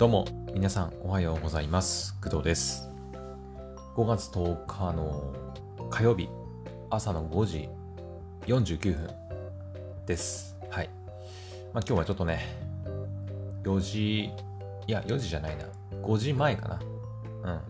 [0.00, 2.18] どうも、皆さんおはようございます。
[2.22, 2.88] 工藤です。
[3.94, 5.34] 5月10日の
[5.90, 6.30] 火曜日、
[6.88, 7.68] 朝の5時
[8.46, 9.10] 49分
[10.06, 10.56] です。
[10.70, 10.88] はい。
[11.74, 12.40] まあ今日はちょっとね、
[13.64, 14.30] 4時、い
[14.86, 15.66] や、4時じゃないな。
[16.00, 16.80] 5時前かな。
[17.42, 17.60] うん。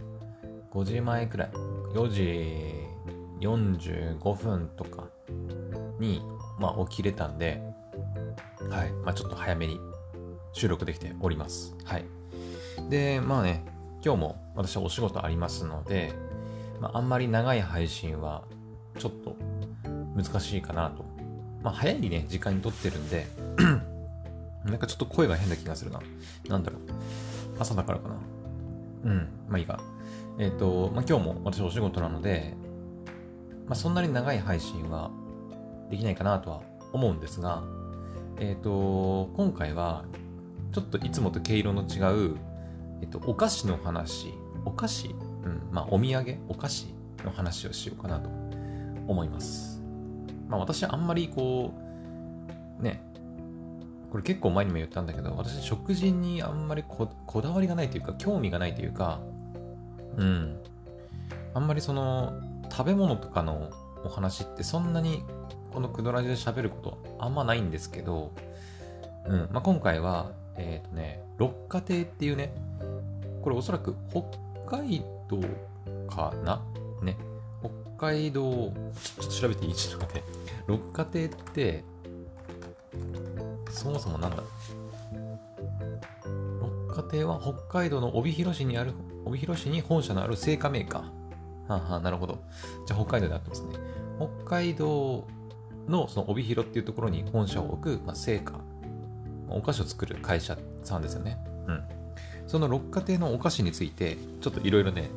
[0.70, 1.50] 5時前くらい。
[1.94, 2.64] 4時
[3.40, 5.08] 45分とか
[5.98, 6.22] に、
[6.60, 7.60] まあ起きれたんで、
[8.70, 8.92] はい。
[9.04, 9.80] まあちょっと早めに
[10.52, 11.74] 収録できております。
[11.84, 12.04] はい。
[12.88, 13.64] で、まあね、
[14.04, 16.14] 今日も私はお仕事ありますので、
[16.80, 18.44] まあ、あんまり長い配信は
[18.98, 19.36] ちょっと
[20.16, 21.04] 難しいかなと。
[21.62, 23.26] まあ、早いね、時間に撮ってるんで、
[24.64, 26.00] なんかちょっと声が変な気がするな。
[26.48, 26.80] なんだろう。
[27.58, 28.14] 朝だからかな。
[29.04, 29.80] うん、まあいいか。
[30.38, 32.54] えっ、と、まあ今日も私お仕事なので、
[33.66, 35.10] まあそんなに長い配信は
[35.90, 37.62] できないかなとは思うんですが、
[38.38, 40.04] えっ、と、今回は
[40.72, 42.36] ちょっといつもと毛色の違う、
[43.00, 44.34] えっと、お菓子の話、
[44.64, 45.08] お菓子？
[45.44, 48.28] うん、まあ、お土産、お菓子の話をしようかなと
[49.08, 49.82] 思います。
[50.48, 51.72] まあ、私あんまりこ
[52.78, 53.02] う、ね、
[54.10, 59.20] これ結構前にも言ったんだけど、私食事にあんまりここだわりがないというか、興味がないというか、
[60.16, 60.58] うん、
[61.54, 62.34] あんまりその、
[62.70, 63.70] 食べ物とかの
[64.04, 65.24] お話ってそんなに
[65.72, 68.32] このクドラジで喋ることあんまないんですけど、
[69.26, 72.52] うん、まあ、今回は、えっ、とね、六花亭っていうね、
[73.42, 74.22] これおそらく北
[74.66, 75.40] 海道
[76.06, 76.62] かな？
[77.02, 77.16] ね。
[77.96, 78.72] 北海道、ちょ
[79.22, 79.74] ちょっと調べていい？
[79.74, 80.28] ちょっと待って。
[80.66, 81.84] 六花亭って、
[83.70, 84.42] そもそもなんだ？
[86.60, 88.92] 六花亭は北海道の帯広市にある、
[89.24, 91.02] 帯広市に本社のある製菓メーカー。
[91.02, 92.38] はあはあ、なるほど。
[92.86, 93.68] じゃあ北海道であってますね。
[94.18, 95.26] 北海道
[95.88, 98.60] のその帯広っていうところに本社を置く、まあ、製菓。
[99.56, 101.38] お菓子を作る会社さんですよね。
[101.66, 101.82] うん。
[102.46, 105.10] その六花亭のお菓子について、ちょっといろいろね、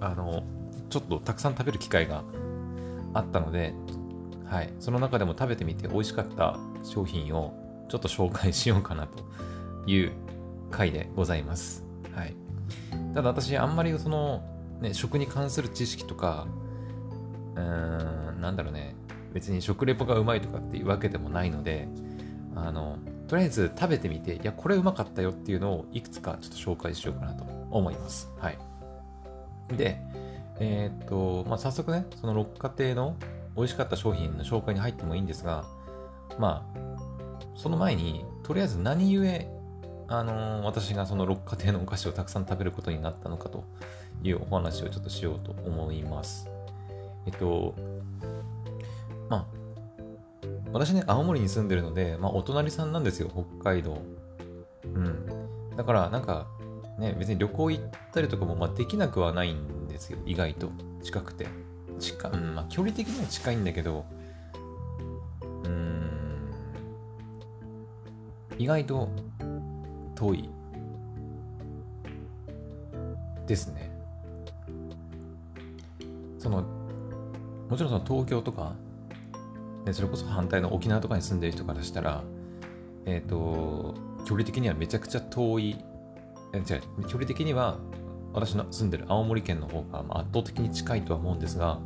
[0.00, 0.42] あの、
[0.90, 2.22] ちょっとたくさん食べる機会が
[3.14, 3.74] あったので、
[4.46, 4.72] はい。
[4.78, 9.24] その中でも食べてみて美味しかった商品をちょっと紹介しようかなと
[9.90, 10.12] いう
[10.70, 11.84] 回でございます。
[12.14, 12.36] はい。
[13.14, 14.42] ただ私、あんまりその、
[14.80, 16.46] ね、食に関する知識とか、
[17.54, 18.94] うーん、なんだろうね、
[19.32, 21.88] 別に食レポがうまいとかっていうわけでもないので、
[22.54, 22.98] あの、
[23.28, 28.30] とりあえず食べてみて、いや、これうまかったよっていうのをいくつかちょっと紹介しようかなと思います。
[28.38, 28.58] はい。
[29.76, 30.00] で、
[30.60, 33.16] えーっと、まあ、早速ね、その六花亭の
[33.56, 35.64] 美味しかった商品の紹介に入ってもいいんですが、
[36.38, 36.78] まあ、
[37.56, 39.48] その前に、とりあえず何故、
[40.08, 43.64] あのー私がその六花亭のお菓子をたくさん食べることになったのかと
[44.22, 46.48] いうお話をちょっとしようと思います。
[47.26, 47.74] えっと、
[49.28, 49.46] まあ、
[50.72, 54.02] 私ね、青森に住んでるので、まあ、お隣さんなんですよ、北海道。
[54.84, 55.76] うん。
[55.76, 56.46] だから、なんか、
[56.98, 60.70] ね、別に旅行行ったりとかも、まあ、できなくはないんですよ、意外と。
[61.02, 61.46] 近くて。
[61.98, 64.04] 近、うん、まあ、距離的には近いんだけど、
[65.64, 66.50] うん、
[68.58, 69.08] 意外と
[70.14, 70.50] 遠い
[73.46, 73.90] ですね。
[76.38, 76.62] その、
[77.68, 78.74] もちろんその東京とか、
[79.86, 82.24] ね、それこそ反対の沖縄とかに住んでる人からしたら、
[83.06, 85.76] えっ、と、距離的にはめちゃくちゃ遠い、
[86.52, 87.78] え違う、距離的には
[88.32, 91.78] 私の住んでる青森県の方が圧倒的に近いとは思うんですが、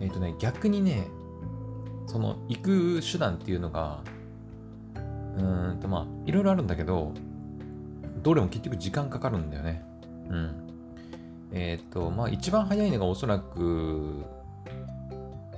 [0.00, 1.08] えっ、とね、逆にね、
[2.06, 4.00] その行く手段っていうのが、
[5.36, 5.42] う
[5.74, 7.12] んとまあ、いろいろあるんだけど、
[8.22, 9.84] どれも結局時間かかるんだよね。
[10.30, 10.68] うん。
[11.50, 14.24] えっ、と、まあ一番早いのがおそらく、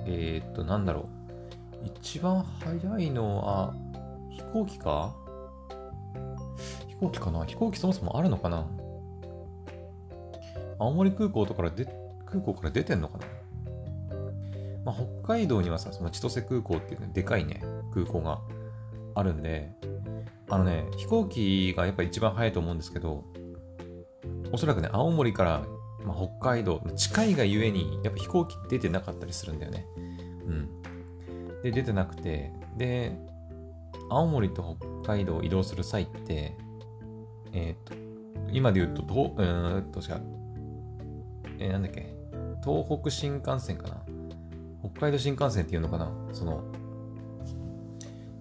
[0.07, 1.20] えっ、と、なんだろう。
[1.83, 3.73] 一番早いのは、
[4.29, 5.15] 飛行機か？
[6.87, 7.45] 飛行機かな？
[7.45, 8.67] 飛行機そもそもあるのかな？
[10.79, 11.85] 青森空港とかで
[12.25, 13.25] 空港から出てんのかな？
[14.83, 17.61] まあ、北海道にはさ、その千歳空港っていうね、でかいね、
[17.93, 18.41] 空港が
[19.13, 19.71] あるんで、
[20.49, 23.23] あのね、飛行機がやっぱ一番早いと思うんですけど、
[24.51, 25.63] おそらくね、青森から、
[26.03, 29.85] まあ、北海道、近いがゆえに、やっぱ飛行機出てなかったりするんだよね。
[30.47, 30.80] うん。
[31.63, 33.17] で、出てなくて、で、
[34.09, 36.55] 青森と北海道を移動する際って、
[37.53, 37.93] えっ、と、
[38.51, 40.19] 今で言うと、どううーんと、しか、
[41.59, 42.13] えーなんだっけ、
[42.63, 44.03] 東北新幹線かな。
[44.81, 46.11] 北海道新幹線っていうのかな。
[46.33, 46.63] その、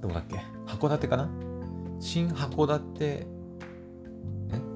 [0.01, 0.37] どこだっけ。
[0.67, 1.29] 函館かな。
[2.01, 3.27] 新函館、え？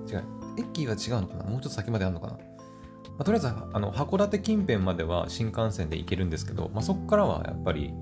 [0.06, 0.22] 違う。
[0.58, 1.44] 駅は違うのかな。
[1.44, 2.38] もうちょっと先まであるのかな、ま
[3.20, 7.94] あとりあえず、あの、函館近辺までは新幹線で行けるんですけど、まあ、そこからはやっぱり、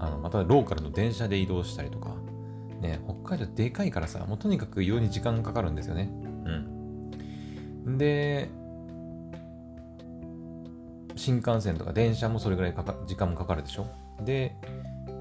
[0.00, 2.16] あの、またローカルの電車で移動したりとか
[2.80, 6.10] ね、北海道でかいからさ、もうとにかく移動に時間かかるんですよね。
[7.84, 7.98] うん。
[7.98, 8.48] で、
[11.16, 13.86] 新幹線とか電車もそれぐらいかか時間もかかるでしょ？
[14.24, 14.56] で、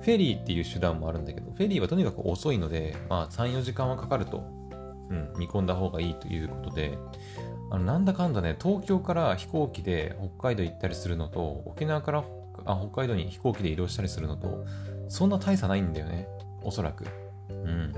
[0.02, 4.48] フェリーっていう手段もあるんだけど、フェリーはとにかく遅いので、まあ3、4時間はかかると、
[5.10, 6.98] うん、見込んだ方がいいということで、
[7.72, 12.24] あのなんだかんだね、東京から飛行機で北海道行ったりするのと、沖縄から
[12.66, 14.66] あ北海道に飛行機で移動したりするのと、
[15.08, 16.28] そんな大差ないんだよね。
[16.62, 17.06] おそらく。
[17.50, 17.94] うん。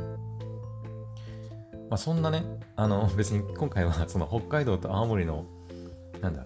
[1.89, 2.43] まあそんなね、
[2.75, 5.45] あの 別に今回はその北海道と青森の、
[6.21, 6.45] なんだ、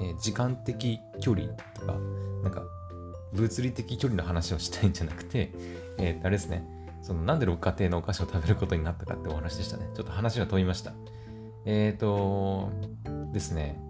[0.00, 1.94] えー、時間的距離とか、
[2.42, 2.62] なんか
[3.32, 5.52] 物理的距離の話をしたいんじゃなくて、
[5.98, 6.64] えー、あれですね、
[7.02, 9.90] そのなんで六花亭のお菓子を食べることになったかってお話でしたね。
[9.94, 10.92] ちょっと話が飛びました。
[11.64, 12.70] えっ、ー、と
[13.32, 13.80] ですね。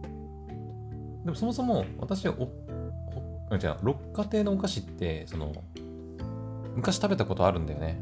[1.25, 5.53] でもそもそも私はお、じゃあ、六花亭のお菓子って、その、
[6.75, 8.01] 昔食べたことあるんだよね。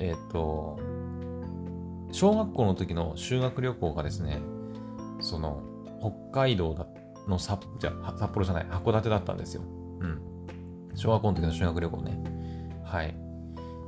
[0.00, 0.78] えっ、ー、と、
[2.12, 4.40] 小学校の時の修学旅行がですね、
[5.20, 5.62] その、
[6.00, 6.74] 北海道
[7.28, 9.62] の札じゃ札幌じゃない、函館だったんですよ。
[10.00, 10.20] うん。
[10.94, 12.18] 小学校の時の修学旅行ね。
[12.84, 13.14] はい。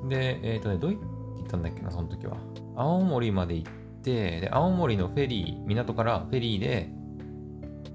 [0.08, 2.36] で、えっ、ー、とね、どう言ったんだっけな、その時は。
[2.76, 6.90] 青森まで行って、で、青森のフェリー、港からフェリーで、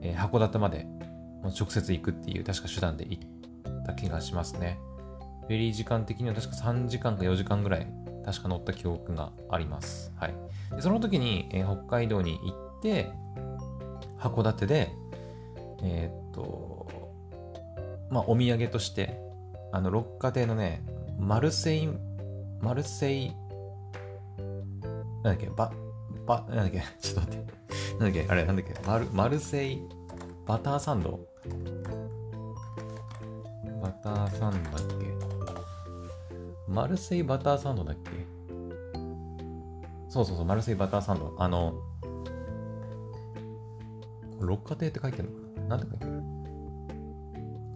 [0.03, 0.85] えー、函館まで
[1.43, 4.79] 直接行くっていう確か手段で行った気がしますね。
[5.41, 7.87] フェリー時間的には確か3時間か4時間ぐらい
[8.25, 10.13] 確か乗った記憶があります。
[10.15, 10.35] はい。
[10.75, 13.11] でその時に、えー、北海道に行って、
[14.19, 14.93] 函館で、
[15.83, 17.11] えー、っと、
[18.09, 19.19] まあ、お土産として、
[19.73, 20.81] あの、六花亭のね、
[21.19, 21.89] マルセイ、
[22.61, 23.33] マルセイ、
[24.37, 24.43] な
[25.19, 25.71] んだっけ、バ、
[26.25, 27.53] バ、なんだっけ、ちょっと待って。
[27.91, 29.81] なんだっけ、あれ、なんだっけ、マル、マルセイ、
[30.45, 31.19] バターサンド？
[33.81, 35.05] バターサンドだっけ？
[36.67, 38.11] マルセイバターサンドだっけ？
[40.09, 41.35] そうそうそう、マルセイバターサンド。
[41.37, 41.73] あの、
[44.39, 45.77] 六花亭って書いてるのかな？
[45.77, 46.11] なんて書いてる？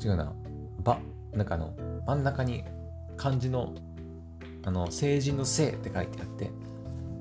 [0.03, 0.33] 違うな。
[0.83, 0.99] ば、
[1.33, 1.73] なんかあの、
[2.05, 2.63] 真ん中に
[3.17, 3.73] 漢字の、
[4.63, 6.51] あの、成人の生って書いてあって、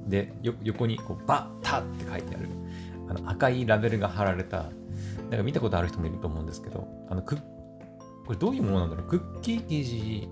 [0.06, 0.32] で、
[0.62, 2.48] 横にこう、バッタって書いてある、
[3.08, 4.70] あの赤いラベルが貼られた、
[5.30, 9.06] なんか見たことある人もいると思うんですけど、あの、くこれどういうものなんだろう？
[9.06, 10.28] クッキー生地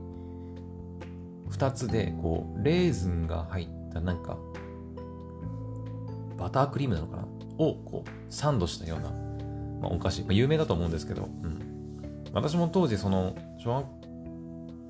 [1.50, 4.36] 2つで、こう、レーズンが入ったなんか、
[6.36, 7.24] バタークリームなのかな？
[7.58, 9.10] を、こう、サンドしたような、
[9.80, 11.60] まあ、お菓子、まあ、有名だと思うんですけど、うん。
[12.32, 13.86] 私も当時、その、小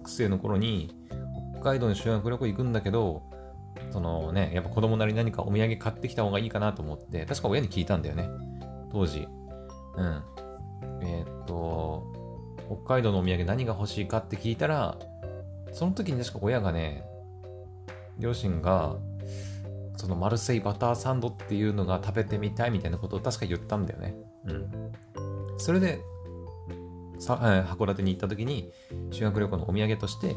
[0.02, 0.96] 学生の頃に、
[1.56, 3.22] 北海道に修学旅行行くんだけど、
[3.90, 8.28] そのね、やっぱ子供なり何かお土産買ってきた方がいいかなと思って、確か親に聞いたんだよね。
[8.90, 9.28] 当時。
[9.96, 10.22] うん。
[11.02, 12.04] えー、っと、
[12.66, 14.98] 北海道のお土産何が欲しいかって聞いたら、
[15.72, 17.04] その時に確か親がね、
[18.18, 18.96] 両親が、
[19.96, 24.14] そのマルセイバターサンドっていうのが食べてみたいみたいなことを確か言ったんだよね。
[24.46, 24.92] うん。
[25.58, 26.00] それで、
[27.18, 28.72] さ函館に行った時に
[29.10, 30.36] 修学旅行のお土産として、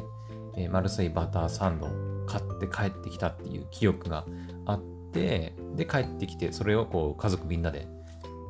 [0.56, 1.88] えー、マルセイバターサンド
[2.28, 4.26] 買って帰ってきたっていう記憶が
[4.66, 4.82] あっ
[5.14, 7.88] てで帰ってきてそれをこう家族みんなで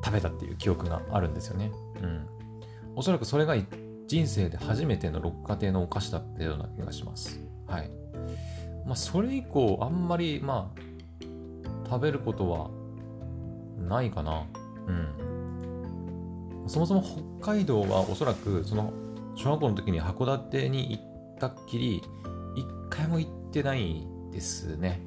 [0.04, 1.70] 食べたっていう記憶があるんですよね。
[2.02, 2.26] うん。
[2.96, 3.56] おそらくそれが
[4.06, 7.40] 人生で初めての六花亭のお菓子だったような気がします。
[7.66, 7.90] はい。
[8.86, 12.70] まあそれ以降あんまりまあ食べることは
[13.78, 14.46] ないかな。
[14.86, 16.64] うん。
[16.66, 17.02] そもそも
[17.40, 18.92] 北海道はおそらくその
[19.34, 22.02] 小学校の時に函館に行ったっきり
[22.56, 25.00] 一回も行ってないですね。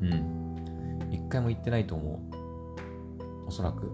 [0.00, 1.08] うん。
[1.10, 2.20] 一回も行ってないと思
[3.44, 3.48] う。
[3.48, 3.90] おそらく。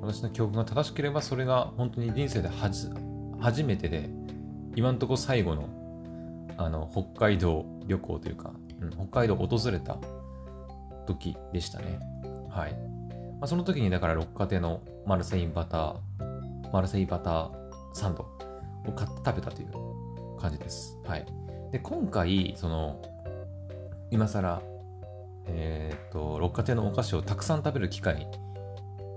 [0.00, 4.10] 私の記憶が正しければそれが本当に人生で初めてで
[4.74, 5.68] 今んとこ最後の
[6.56, 9.98] あの北海道旅行というか、うん、北海道を訪れた
[11.06, 12.00] 時でしたね。
[12.50, 12.72] はい。
[12.72, 12.78] ま
[13.42, 17.50] あ、その時にだから六花亭のマルセインバター、マルセイバター
[17.94, 18.22] サンド
[18.86, 20.98] を買って食べたという感じです。
[21.04, 21.26] はい。
[21.72, 23.00] で、今回、その、
[24.10, 24.62] 今更、
[25.46, 28.28] えっ、と、六花亭のお菓子をたくさん食べる機会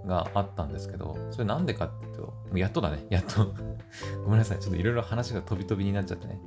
[0.05, 3.53] があったんですけど、それなんでかっていうと、もうやっとだね、やっと
[4.23, 6.39] ごめんなさい、ちょっといろいろ話が飛び飛びになっちゃってね。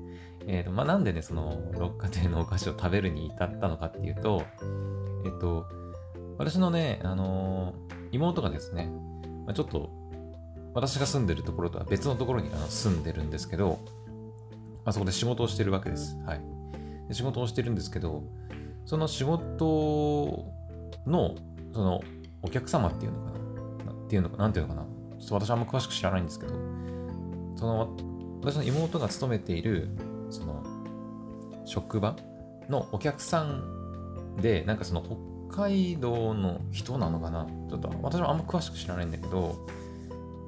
[0.46, 4.42] えっ、ー、と、まあ、なんでね、その、六花亭のお菓子を食べるに至ったのかっていうと、
[5.26, 5.66] えっ、ー、と、
[6.38, 7.74] 私のね、あの、
[8.12, 8.90] 妹がですね、
[9.44, 9.90] まあ、ちょっと、
[10.72, 13.78] 私が住んでるところとは別のところにあの住んでるんですけど、
[14.88, 16.18] あ、そこで仕事をしてるわけです。
[16.26, 16.40] はい。
[17.08, 18.22] で仕事をしてるんですけど、
[18.84, 20.44] その仕事
[21.06, 21.34] の、
[21.72, 22.00] その、
[22.42, 23.32] お客様っていうのか
[23.86, 23.92] な？
[23.92, 24.86] っていうのか、なんていうのかな？
[25.18, 26.54] ちょっと私はあんま詳しく知らないんですけど、
[27.56, 27.96] その、
[28.40, 29.88] 私の妹が勤めている、
[30.30, 30.62] その、
[31.64, 32.16] 職場
[32.68, 35.02] のお客さんで、なんかその
[35.50, 37.46] 北海道の人なのかな？
[37.68, 39.66] ちょっと私もあんま詳しく知らないんだけど、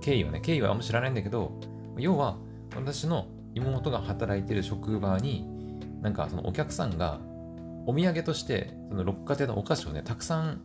[0.01, 1.53] 経緯はね、経緯はあんま知らないんだけど、
[1.99, 2.37] 要は
[2.77, 5.47] 私の妹が働いてる職場に、
[6.03, 7.21] なんかそのお客さんが
[7.87, 10.63] お土産としてその六花亭のお菓子をねたくさん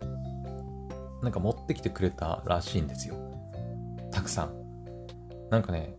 [1.22, 3.16] なんか持ってきてくれたらしいんですよ。
[4.12, 4.54] たくさん。
[5.50, 5.96] なんかね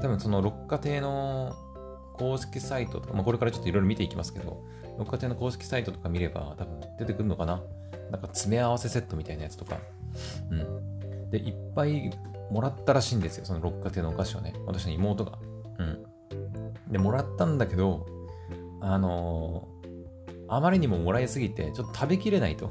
[0.00, 1.54] 多分その六花亭の
[2.14, 4.64] 公式サイトとか、まあ、これからちょっといろいろ見ていきますけど
[4.98, 7.62] 六花亭の公式サイトとか見れば多分出てくるのかな。
[8.10, 9.78] なんか詰め合わせセットみたいなやつとか。
[10.50, 11.30] うん。
[11.30, 12.10] でいっぱい
[12.50, 14.54] もらったらしいんですよその六花亭のお菓子をね。
[14.66, 15.38] 私の妹が。
[16.96, 18.06] でもらったんだけど
[18.80, 19.68] あの
[20.48, 22.70] あまりにももらいすぎて、ちょっと食べきれないと。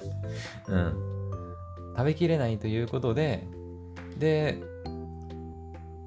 [0.68, 0.94] うん。
[1.94, 3.46] 食べきれないということで、
[4.18, 4.62] で、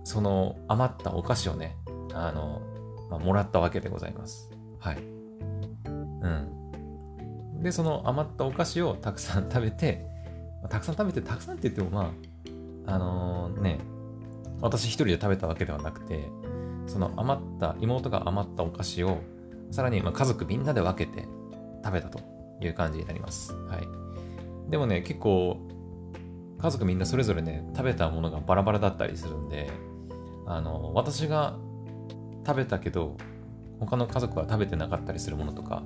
[0.06, 1.78] その余ったお菓子をね、
[2.14, 2.62] あの、
[3.10, 4.50] まあ、もらったわけでございます。
[4.80, 4.98] はい。
[5.88, 5.90] う
[7.60, 7.62] ん。
[7.62, 10.08] で、その余ったお菓子をたくさん食べて、
[10.70, 12.14] たくさん食べて、たくさんって言ってもま
[12.88, 13.80] あ、あのー、ね、
[14.62, 16.30] 私一人で食べたわけではなくて、
[16.88, 19.20] その余った、妹が余ったお菓子を
[19.72, 21.28] さらにま家族みんなで分けて
[21.84, 22.20] 食べたと
[22.62, 23.54] いう感じになります。
[23.54, 23.88] はい。
[24.70, 25.58] でもね、結構、
[26.60, 29.70] 家族みんなそれぞれね、食べたものがバラバラだったりするんで、
[30.46, 31.58] あの、私が
[32.46, 33.18] 食べたけど、
[33.80, 35.84] 他の家族は食べてなかったりするものとか、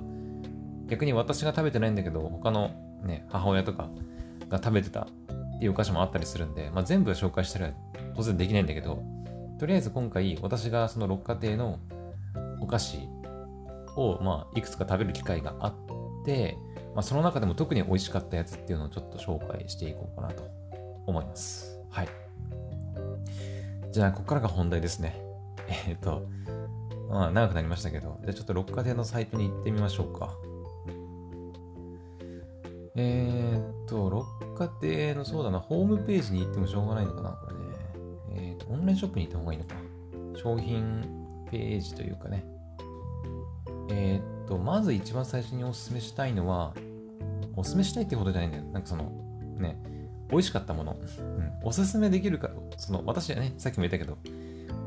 [0.88, 2.70] 逆に私が食べてないんだけど、他の
[3.02, 3.88] ね、母親とか
[4.48, 7.72] が食べてたっていうお菓子もあったりするんで、まあ、全部紹介したら
[8.14, 9.02] 当然できないんだけど、
[9.58, 11.78] とりあえず今回私がその六花亭の
[12.60, 12.98] お菓子
[13.96, 15.74] を、まあ、いくつか食べる機会があっ
[16.24, 16.56] て、
[16.94, 20.44] まあ、その中でも特に美味しかったやつっていうのをちょっと紹介していこうかなと
[21.06, 21.80] 思います。
[21.90, 22.08] はい。
[23.90, 25.20] じゃあ、ここからが本題ですね。
[25.88, 26.22] えっ、ー、と、
[27.08, 30.34] まあ、長くなりましたけど、じゃあちょっと六花亭のサイトに行ってみましょうか。
[32.94, 37.57] えー、と、六花亭の、そうだな、ホームページに行ってもしょうがないのかな、これ。
[38.68, 39.74] オンラインショップに行った方がいいのか。
[40.36, 41.02] 商品
[41.50, 42.44] ページというかね。
[43.90, 46.74] えー、っと、まず一番最初におすすめしたいのは、
[47.56, 48.64] おすすめしたいってことじゃないんだよ。
[48.64, 49.10] なんかその、
[49.58, 49.80] ね、
[50.30, 50.96] 美味しかったもの。
[51.18, 54.18] うん、おすすめできるか、その、私はね、さっきも言ったけど、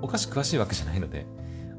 [0.02, 1.26] お菓子詳しいわけじゃないので、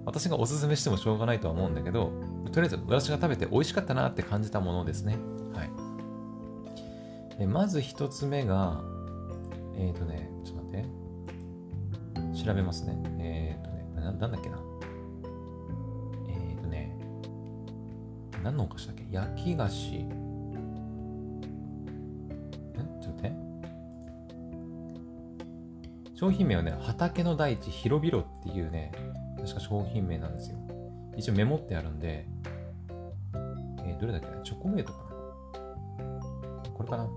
[0.05, 2.13] 私がおすすめしてもしょうがないとは思うんだけど、
[2.53, 5.17] とりあえず私が食べて美味しかったなって感じたものですね。
[5.55, 5.71] はい。
[7.39, 8.83] えまず一つ目が、
[9.77, 10.62] えっ、ー、とね、ちょっと。
[12.45, 12.97] 調べますね。
[13.19, 14.59] えっ、ー、とねな、なんだっけな。
[16.29, 16.97] えっとね
[18.43, 19.05] 何のお菓子だっけ？
[19.11, 19.97] 焼き菓子。
[19.97, 20.07] え？
[23.01, 23.37] ちょっとね。
[26.15, 28.93] 商品名はね、畑の大地広々っていうね、
[29.39, 30.57] 確か商品名なんですよ。
[31.17, 32.27] 一応メモってあるんで、
[33.85, 34.41] えー、どれだっけな？
[34.43, 35.05] チョコメイトかな
[36.75, 37.09] これかな？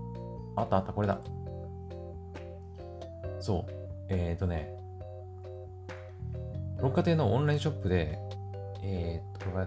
[0.56, 1.18] あったあった、これだ。
[3.40, 3.72] そう。
[4.08, 4.75] えっ、ー、とね、
[6.80, 8.18] 六花亭のオンラインショップで、
[8.82, 9.66] えっ、と、これ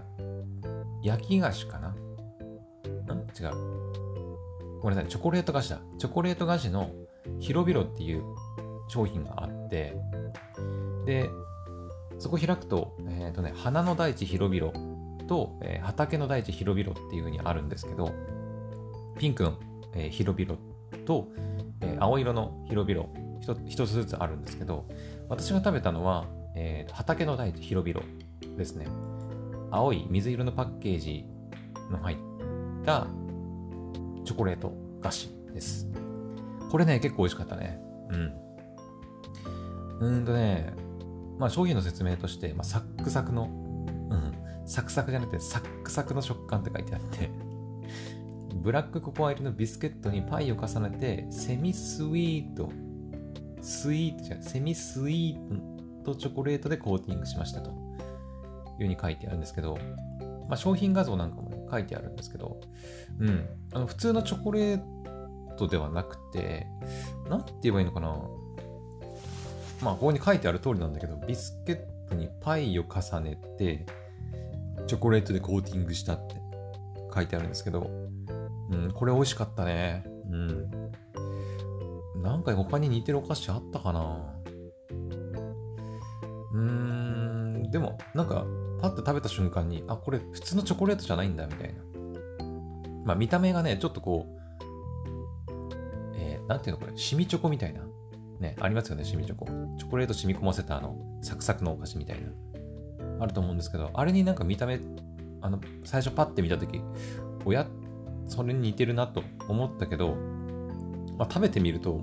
[1.02, 1.88] 焼き菓子かな？
[1.88, 1.96] ん？
[1.96, 4.80] 違う。
[4.80, 5.80] ごめんなさい、チョコレート菓子だ。
[5.98, 6.90] チョコレート菓子の
[7.38, 8.22] 広々っていう
[8.88, 9.96] 商品があって、
[11.06, 11.30] で、
[12.18, 14.72] そこ開くと、えっ、とね、花の大地広々
[15.26, 18.12] と、えー、畑の大地広々っていう風にあるんですけど、
[19.18, 19.58] ピンクの、
[19.94, 20.58] えー、広々
[21.06, 21.28] と、
[21.82, 23.08] え青色の広々
[23.66, 24.86] 一つずつあるんですけど、
[25.28, 28.06] 私が食べたのは、えー、畑の大地広々
[28.56, 28.86] ですね。
[29.70, 31.26] 青い水色のパッケージ
[31.90, 32.16] の入っ
[32.84, 33.06] た
[34.24, 35.88] チョコレート菓子です。
[36.70, 37.80] これね、結構美味しかったね。
[38.10, 40.08] うん。
[40.16, 40.72] うんとね、
[41.38, 44.34] まあ商品の説明として、まあ、サックサクの、うん、
[44.66, 47.30] サクサクじゃなくてサックサクの食感って書いてあって
[48.60, 52.70] ブラックココア入りのビスケットにパイを重ねて、セミスイート、
[53.62, 55.54] スイートじゃ、セミスイート
[56.16, 57.90] チョコレートでコーティングしましたと。
[58.84, 59.78] いうに書いてあるんですけど、
[60.48, 62.60] まあ、商品画像なんかも、ね、書いてあるんですけど、
[63.18, 64.82] うん、あの普通のチョコレー
[65.56, 66.66] トではなくて、
[67.28, 68.16] なんて言えばいいのかな。
[69.82, 73.86] まあ、ここに書いてある通りなんだけど、ビスケットにパイを重ねて、
[74.86, 76.36] チョコレートでコーティングしたって
[77.14, 77.90] 書いてあるんですけど、
[78.70, 80.04] うん、これ美味しかったね。
[80.30, 80.70] うん。
[82.22, 84.18] なんか他に似てるお菓子あったかな
[86.52, 88.44] うん、でも、なんか、
[88.80, 91.82] パッと食べた瞬間に、あ、これ普通のチョコレートじゃないんだ、みたいな。
[93.04, 94.40] まあ見た目がね、ちょっとこう、
[96.16, 97.82] えー、なんていうのこれ、シミチョコみたいな。
[98.40, 99.46] ね、ありますよね、シミチョコ。
[99.78, 102.28] チョコレート染み込ませたあの、サクサクのお菓子みたいな。
[103.20, 104.80] あると思うんですけど、あれになんか見た目、
[105.42, 106.80] あの、最初パッて見たとき、
[107.44, 107.66] おや、
[108.26, 110.16] それに似てるなと思ったけど、
[111.18, 112.00] まあ、食べてみると、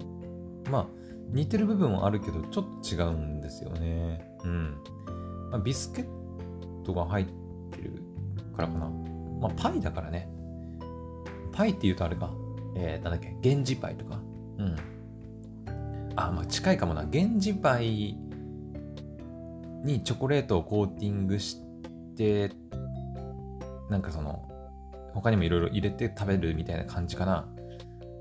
[0.70, 0.88] まあ、
[1.30, 4.30] 似てる部分はあるけど、ちょっと違うんですよね。
[4.44, 4.78] うん。
[5.52, 8.02] まあ、ビスケットが入ってる
[8.56, 8.90] からかな。
[9.42, 10.30] まあ、パイだからね。
[11.52, 12.32] パイって言うとあれか。
[12.76, 14.20] えー、なんだっけ、源氏パイとか。
[14.58, 14.76] うん。
[16.16, 17.04] あ、まあ近いかもな。
[17.04, 18.18] 源氏パイ
[19.84, 21.58] にチョコレートをコーティングし
[22.16, 22.52] て、
[23.90, 24.48] なんかその、
[25.14, 27.48] 他にもいろいろ入れて食べるみたいな感じかな。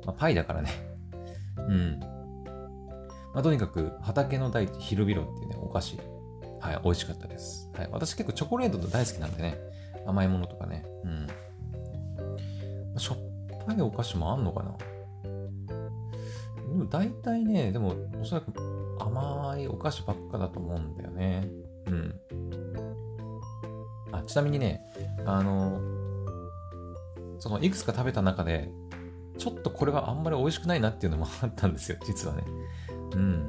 [0.06, 0.70] まあ、パイだからね。
[1.68, 2.00] うん。
[3.37, 5.99] まあ、とにかく、畑の大地広々っていうね、お菓子。
[6.59, 7.71] はい、美味しかったです。
[7.76, 9.59] はい、私結構チョコレート大好きなんでね。
[10.07, 10.87] 甘いものとかね。
[11.05, 12.99] うん。
[12.99, 13.19] しょっ
[13.66, 14.75] ぱいお菓子もあんのかな
[16.66, 18.55] でも大体ね、でもおそらく
[19.00, 21.47] 甘いお菓子ばっかだと思うんだよね。
[21.88, 22.14] うん。
[24.12, 24.81] あ、ちなみにね、
[25.26, 25.78] あの、
[27.38, 28.71] そのいくつか食べた中で、
[29.37, 32.45] ちょっとこれはあんまり美味しくないなっていうのもあったんですよ、実はね。
[33.16, 33.44] うん。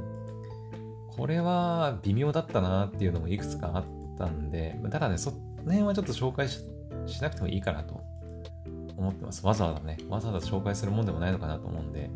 [1.08, 3.86] これは微妙だったなっていうのもいくつかあっ
[4.18, 6.64] たんで、ただね、その辺はちょっと紹介し
[7.22, 8.02] なくてもいいかなと
[8.96, 9.46] 思ってます。
[9.46, 12.10] わざわざね、わざわざ紹介するもんでもないのかなと思うんで、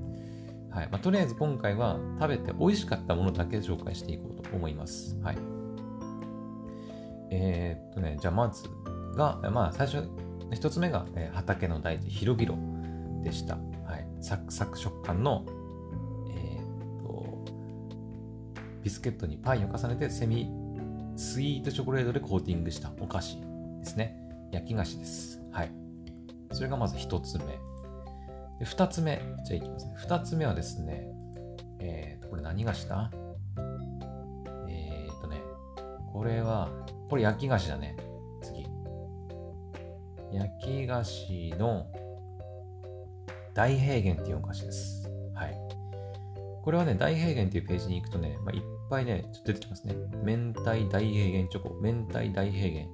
[0.72, 0.90] はい。
[0.90, 5.18] まあ、とりあえず今回は食べて美味しかったものだけ紹介していこうと思います。
[5.22, 5.38] はい。
[7.30, 8.64] えー、っとね、じゃあまず
[9.16, 10.08] が、まあ最初、
[10.54, 13.56] 一つ目が、え、畑の大地広々でした。
[13.86, 14.08] はい。
[14.22, 15.46] サクサク食感の、
[18.84, 20.50] ビスケットにパイを重ねてセミ
[21.16, 23.38] スイートチョコレートでコーティングしたお菓子
[23.80, 24.18] ですね。
[24.52, 25.42] 焼き菓子です。
[25.52, 25.72] はい。
[26.52, 27.46] それがまず一つ目。
[28.60, 29.22] で、二つ目。
[29.46, 29.94] じゃあいきますね。
[29.98, 31.08] 二つ目はですね、
[31.80, 33.12] えーと、これ何菓子だ？
[34.68, 35.42] えーとね、
[36.12, 36.70] これは、
[37.10, 37.96] これ焼き菓子だね。
[38.42, 38.66] 次。
[40.32, 41.88] 焼き菓子の
[43.54, 45.01] 大平原っていうお菓子です。
[46.64, 49.96] これはね、大平原っていうページに行くとね、まあ、いっぱいね、ちょっと出てきますね。
[50.24, 52.86] 明太大平原チョコ、明太大平原、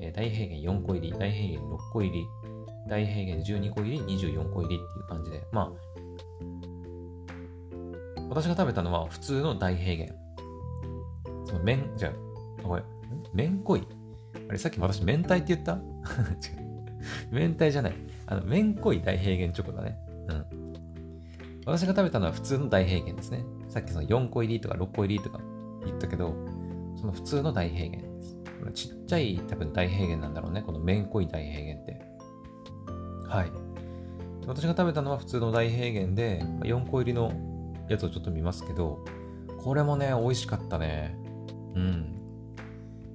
[0.00, 2.26] えー、大平原4個入り、大平原6個入り、
[2.88, 5.72] 大平原12個入り、24個入りっていう感じで、まあ、
[8.30, 10.18] 私が食べたのは普通の大平原。
[11.46, 12.82] その麺、じゃあ、これ、
[13.32, 13.86] 麺濃い
[14.48, 15.78] あれ、さっき私、明太って言った？
[17.30, 17.94] 明太じゃない。
[18.26, 19.98] あの、麺濃い大平原チョコだね。
[20.28, 20.67] うん。
[21.68, 23.44] 私が食べたのは普通の大平原ですね。
[23.68, 25.38] さっきその4個入りとか6個入りとか
[25.84, 26.34] 言ったけど、
[26.96, 28.36] その普通の大平原です。
[28.74, 30.62] ちっちゃい多分大平原なんだろうね。
[30.62, 32.00] この麺濃い大平原って。
[33.28, 33.52] はい。
[34.46, 37.32] 私が食べたのは普通の大平原で、4個入りの
[37.90, 39.04] やつをちょっと見ますけど、
[39.58, 41.18] これもね、美味しかったね。
[41.74, 42.14] うん。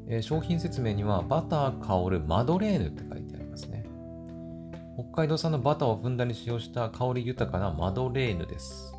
[0.07, 3.42] えー、商品説明には、バター香るマドレーヌって書いてありますね。
[4.95, 8.93] 北海道産のバターをふんだんに使用した香り豊かなマドレーヌです。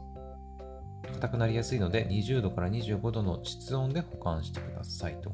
[1.15, 5.33] 硬くなりやすいので、20度から25度の室温で保管してくださいと。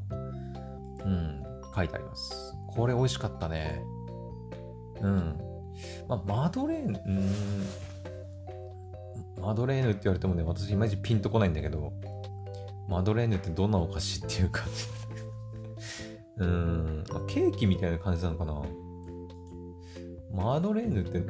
[1.05, 1.43] うん、
[1.75, 2.55] 書いてあります。
[2.69, 3.83] これ美味しかったね。
[5.01, 5.39] うん。
[6.09, 7.11] まあ、マドレーヌ、う
[9.41, 11.95] ん、マドレーヌって言われてもね、私いまいちピンとこないんだけど、
[12.89, 14.73] マドレーヌってどんなお菓子っていう感じ。
[16.45, 18.63] うん、ケーキみたいな感じなのかな。
[20.33, 21.23] マドレーヌって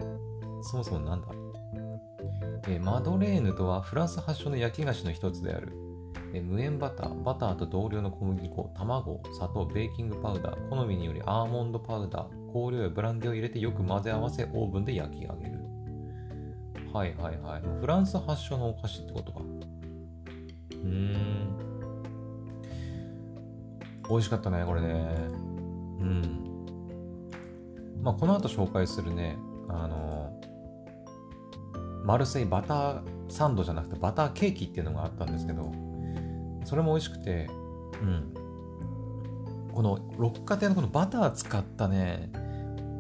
[0.63, 1.29] そもそもなんだ？
[2.69, 5.73] えマドレーヌとはフランス発祥の焼き菓子の一つである。
[6.33, 15.59] え無塩バター、バターと同量の小麦粉、卵、砂糖、ベーキングパウダー、好みによりアーモンドパウダー、香料やブランデーを入れてよく混ぜ合わせオーブンで焼き上げる。
[16.93, 17.63] はいはいはい。
[17.81, 19.41] フランス発祥のお菓子ってことか。
[19.41, 21.57] うーん。
[24.09, 24.89] 美味しかったね、これね。
[26.01, 26.50] うん。
[28.03, 29.37] まあ、この後紹介するね、
[29.69, 30.41] あの、
[32.05, 35.71] マルセイバターサンドじゃなくてバターケーキっていうのがあったんですけど、
[36.65, 37.49] それも美味しくて、
[38.01, 38.35] うん。
[39.73, 42.31] この六花亭のこのバター使ったね、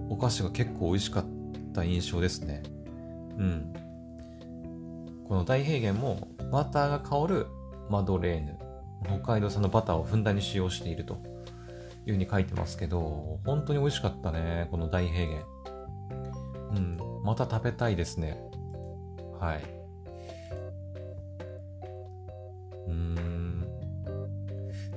[0.08, 1.24] お菓子が結構美味しかっ
[1.72, 2.62] た印象ですね。
[3.38, 3.72] うん。
[5.26, 7.46] この大平原もバターが香る
[7.88, 8.56] マドレーヌ。
[9.04, 11.22] 北海道産のバターをふんだんに使用していると
[12.06, 15.46] いうふうに書いてますけど、本当に美味しかったね、この大平原。
[16.76, 18.40] うん、また食べたいですね。
[19.38, 19.62] はい。
[22.86, 23.66] うーん。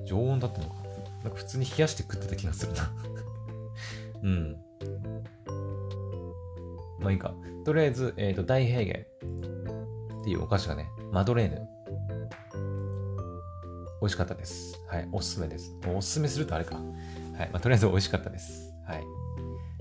[0.05, 0.75] 常温だったのか。
[1.23, 2.91] なんか普通に冷やして食ってた気がするな
[4.23, 4.57] うん。
[6.99, 7.33] まあいいか。
[7.63, 8.99] とりあえず、えっ、ー、と、大平原
[10.21, 11.72] っていうお菓子がね、マドレーヌ。
[14.03, 14.83] 美味しかったです。
[14.89, 15.73] はい、おすすめです。
[15.87, 16.75] おすすめするとあれか。
[16.75, 16.83] はい、
[17.53, 18.73] まあ、とりあえず美味しかったです。
[18.85, 19.03] はい。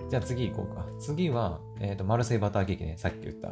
[0.08, 0.86] じゃあ次行こうか。
[1.00, 3.50] 次は、えっ、ー、と、マルセイバターケーキね、さっき言った。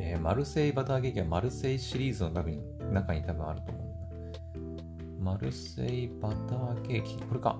[0.00, 2.62] えー、マルセイバターケーキはマルセイシリーズの中に
[2.94, 3.82] 中に多分あると思
[5.20, 5.22] う。
[5.22, 7.18] マルセイバターケーキ。
[7.18, 7.58] これか。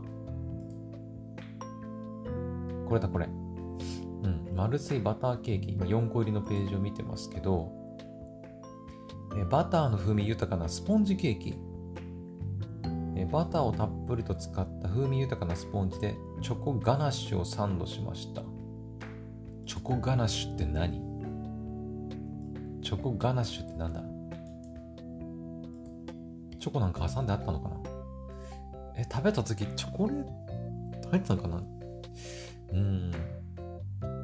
[2.89, 3.27] これだ、これ。
[3.27, 4.51] うん。
[4.57, 5.73] マルセイバターケーキ。
[5.73, 7.71] 今4個入りのページを見てますけど、
[9.37, 11.72] えバターの風味豊かなスポンジケーキ。
[13.27, 18.43] バターをたっぷりと使った風味豊かなスポンジでチョコガナッシュをサンドしました。
[19.67, 21.01] チョコガナッシュって何？
[22.83, 24.03] チョコガナッシュってなんだ？
[26.59, 27.77] チョコなんか挟んであったのかな？
[28.97, 30.25] え、食べた時チョコレー
[31.01, 31.63] ト入ってたのかな？
[32.73, 33.13] うん。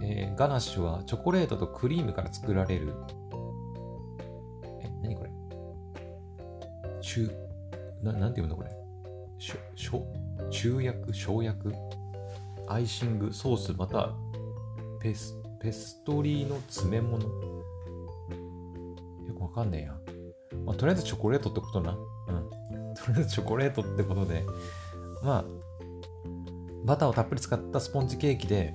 [0.02, 2.94] えー、ガナッシュはチョコレートとクリームから作られる。
[4.80, 5.30] え、なにこれ？
[7.00, 7.30] 中、
[8.02, 8.70] な、なんて言うんだこれ？
[9.38, 10.06] しょ、しょ、
[10.50, 11.72] 中薬生薬
[12.68, 14.12] アイシング、ソース、また
[15.00, 17.22] ペス、ペストリーの詰め物？
[17.24, 17.30] よ
[19.34, 19.92] くわかんねえや。
[20.66, 21.92] まあ、とりあえずチョコレートってことな。
[21.92, 21.94] う
[22.32, 22.94] ん。
[22.94, 24.44] とりあえずチョコレートってことで、
[25.22, 25.44] まあ、
[26.84, 28.74] バターをたっぷり使ったスポンジケーキで、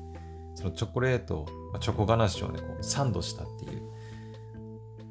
[0.55, 1.45] そのチョコレート、
[1.79, 3.81] チョコガナッシュをね、こうサンドしたっていう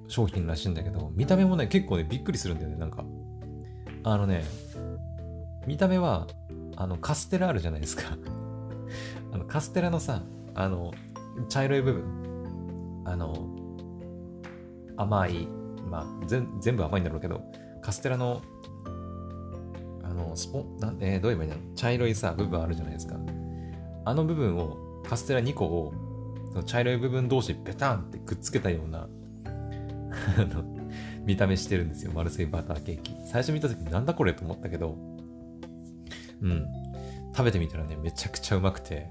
[0.09, 3.05] 商品らしいんだけど、見た目もね、結構ね、びっくりするんだよね、なんか。
[4.05, 4.45] あのね、
[5.66, 6.27] 見た目は、
[6.77, 8.16] あの、カステラあるじゃないですか。
[9.33, 10.22] あの、カステラのさ、
[10.55, 10.92] あの、
[11.48, 13.35] 茶色い部分、あの、
[14.96, 15.48] 甘い、
[15.90, 17.42] まあ、全部甘いんだろうけど、
[17.81, 18.42] カステラの、
[20.03, 21.75] あの、スポン、なえー、どう言えばいいんだろう。
[21.75, 23.16] 茶色いさ、部分あるじゃないですか。
[24.05, 25.92] あの部分を、カステラ2個を、
[26.51, 29.09] その茶色い部分同士ペタンってくっつけたような、
[30.38, 30.64] あの、
[31.25, 32.12] 見た目してるんですよ。
[32.12, 33.14] マルセイバターケーキ。
[33.27, 34.35] 最初見た時なんだこれ？
[34.35, 34.96] と思ったけど、
[36.43, 36.67] うん。
[37.35, 39.11] 食べてみたらね、めちゃくちゃうまくて、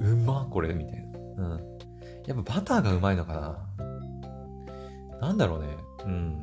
[0.00, 1.46] うまこれみたいな。
[1.46, 1.78] うん。
[2.26, 3.58] やっぱバターがうまいのかな
[5.20, 5.68] なんだろうね。
[6.04, 6.42] うん。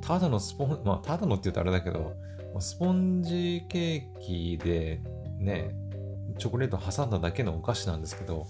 [0.00, 2.14] ただのスポン、まあ、ただのって言うとあれだけど、
[2.60, 5.00] スポンジケーキで
[5.38, 5.74] ね、
[6.38, 8.46] チョコレート挟んだだけのお菓子なんですけど、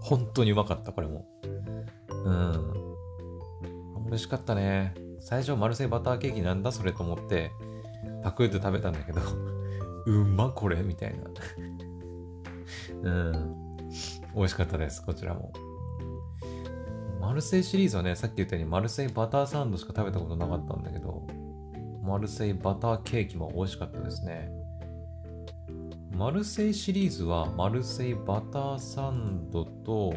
[0.00, 1.26] 本当にうまかった、これも。
[2.10, 2.72] うん。
[4.06, 4.94] 美味しかったね。
[5.20, 7.50] 最初、マルセイバターケーキなんだそれと思って、
[8.26, 9.20] パクって食べたんだけど
[10.06, 11.24] うまこれみたいな
[13.02, 13.56] うん。
[14.34, 15.52] 美味しかったです、こちらも。
[17.20, 21.24] マルセイシリーズはね、さっき言ったようにマルセイバターサンドしか食べたことなかったんだけど、
[22.02, 24.50] マルセイバターケーキも美味しかったですね。
[26.10, 30.14] マルセイシリーズはマルセイバターサンドと、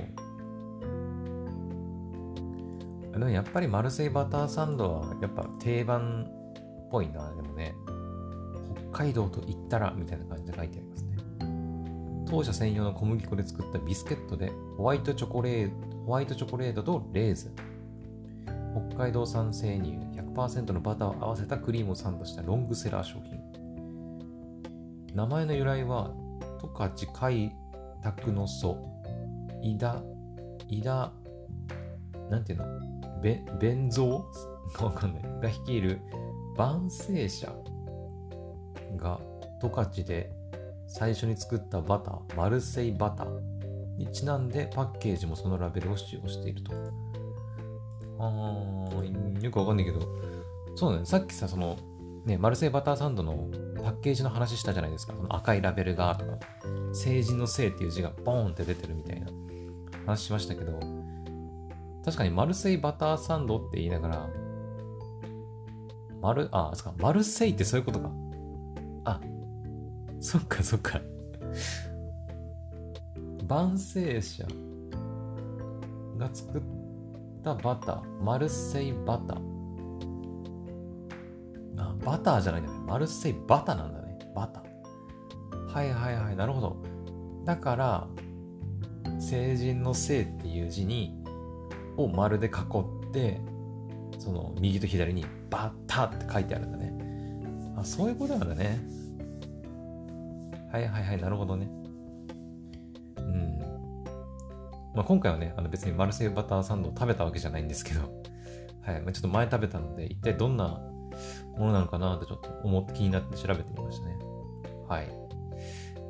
[3.14, 7.76] でもやっぱりマルセイバターサンドはやっぱ定番っぽいな、でもね。
[9.00, 11.10] 海道と言ったらみたいな感じで書いてありますね。
[12.30, 17.56] 当社専用の小麦粉で作ったビスケットでホワイトチョコレート、ホワイトチョコレートとレーズン。
[18.90, 19.92] 北海道産生乳
[20.36, 23.40] 100%のバターを合わせたクリームをサンドしたロングセラー商品。
[25.16, 26.12] 名前の由来は、
[26.62, 27.56] 十勝開
[28.04, 28.78] 拓の祖、
[29.64, 30.04] 伊田、
[30.68, 31.14] 伊田、
[32.30, 32.66] なんていうの？
[33.22, 34.06] べ、弁蔵？
[34.86, 35.24] わかんない。
[35.42, 36.02] が率いる
[36.58, 37.52] 万世者
[38.98, 39.20] が
[39.62, 40.32] 十勝で
[40.88, 43.40] 最初に作ったバター、マルセイバター
[43.98, 46.74] にちなんでパッケージもそのラベルを使用していると。
[48.18, 50.00] あー、よくわかんないけど、
[50.76, 51.78] そうだね、さっきさ、その、
[52.26, 53.50] ね、マルセイバターサンドの
[53.84, 55.14] パッケージの話したじゃないですか。
[55.16, 56.38] その赤いラベルがとか、
[56.94, 59.28] 成人の性っていう字がボーンって出てるみたいな
[60.06, 60.80] 話しましたけど、
[62.04, 64.30] 確かにマルセイバターサンドって言いながら、
[66.22, 68.12] マル、あ、そっか、マルセイってそういうことか。
[69.10, 69.22] あ、
[70.20, 71.02] そっかそっか。
[73.48, 74.46] 万世者
[76.18, 76.62] が作っ
[77.44, 79.40] たバター、マルセイバター。
[81.78, 82.80] あ、バターじゃないんだね。
[82.86, 84.20] マルセイバタなんだね。
[84.36, 84.64] バタ。
[85.74, 86.78] はいはいはい、なるほど。
[87.46, 88.08] だから、
[89.20, 91.16] 成人の性っていう字に、
[91.98, 93.42] を丸で囲って、
[94.20, 96.94] その右と左にバッタって書いてあるんだね。
[97.78, 98.80] あ、そういうことなんだね。
[100.72, 101.68] はいはいはい、なるほどね。
[103.18, 103.60] うん。
[104.96, 108.02] まあ、今回はね、あの別にマルセイバターサンドを食べたわけじゃないんですけど、
[108.82, 110.80] はい、まあ、ちょっと前食べたので、一体どんな
[111.58, 114.18] ものなのかなってちょっと思って気になって調べてみましたね。
[114.88, 115.08] はい。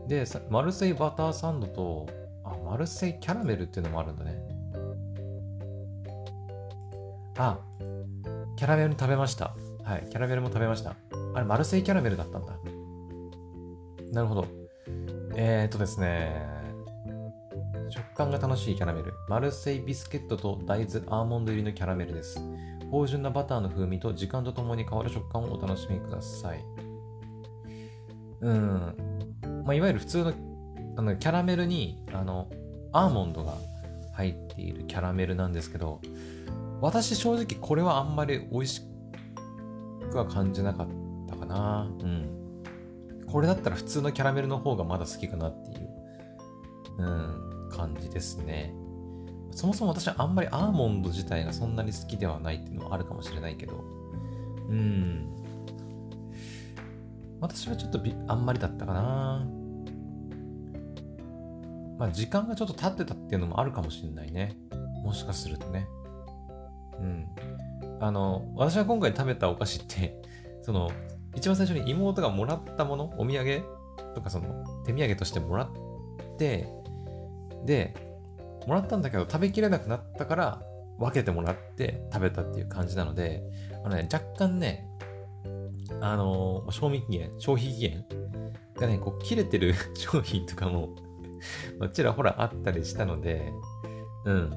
[0.07, 2.07] で、マルセイバターサンドと、
[2.43, 4.59] あ、マルセイキャラメルっていうのもあるんだね。
[7.37, 7.59] あ、
[8.57, 9.55] キャラメル食べました。
[9.83, 10.95] はい、キャラメルも食べました。
[11.33, 12.57] あれ、マルセイキャラメルだったんだ。
[14.11, 14.47] なるほど。
[15.35, 16.45] えー、っとですね、
[17.89, 19.13] 食感が楽しいキャラメル。
[19.27, 22.39] マルセイビスケットと大豆アーモンド入りのキャラメルです。
[22.91, 26.63] 芳醇なバターの風味と時間とともに変わる食感をお楽しみください。
[28.41, 28.95] うん。
[29.65, 30.33] まあ、いわゆる普通の
[30.97, 32.49] あのキャラメルにあの
[32.91, 33.53] アーモンドが
[34.13, 36.01] 入っているキャラメルなんですけど、
[36.81, 38.81] 私正直これはあんまり美味し
[40.11, 40.87] くは感じなかっ
[41.29, 41.87] たかな。
[42.01, 42.18] うん。
[43.31, 45.89] これだったら普通のキャラメルの方がまだ好きかなっていう、
[46.97, 48.73] うん、感じですね。
[49.51, 53.83] そもそも私はあんまりアーモンド自体がそんなに好きではないっていうのはあるかもしれないけど、
[54.69, 55.35] うん。
[57.41, 59.47] 私はちょっとあんまりだったかな。
[61.97, 64.57] まあ時間がちょっと経ってたっていうのもあるかもしれないね。
[65.03, 65.87] もしかするとね。
[66.99, 67.27] うん。
[67.99, 70.21] あの、私が今回食べたお菓子って、
[70.61, 70.89] その、
[71.39, 73.63] 一番最初に妹がもらったもの、お土産？
[74.13, 76.67] とかその、手土産としてもらって、
[77.65, 77.95] で、
[78.67, 80.61] もらったんだけど食べきれなくなったから
[80.97, 83.41] 分けてもらって食べたっていう感じなので、
[83.85, 84.85] あのね、若干ね、
[86.01, 88.05] あのー、賞味期限、消費期限
[88.75, 90.95] がね、こう切れてる 商品とかも
[91.93, 93.51] ちらほらあったりしたので、
[94.25, 94.51] うん。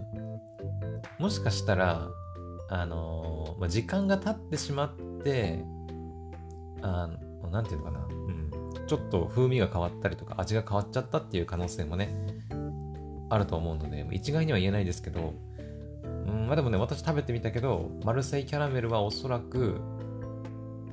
[1.19, 2.09] もしかしたら、
[2.69, 5.65] あのー、ま、時間が経ってしまって、
[6.83, 7.09] あ
[7.43, 8.51] の、なんていうのかな、うん。
[8.87, 12.15] ちょっと風味が変わったりとか、味が変わっちゃったっていう可能性もね、
[13.31, 15.33] あると思うので、一概には言えないですけど、
[16.05, 19.81] うん、まあでもね、私食べてみたけど、マルセイキャラメルはおそらく、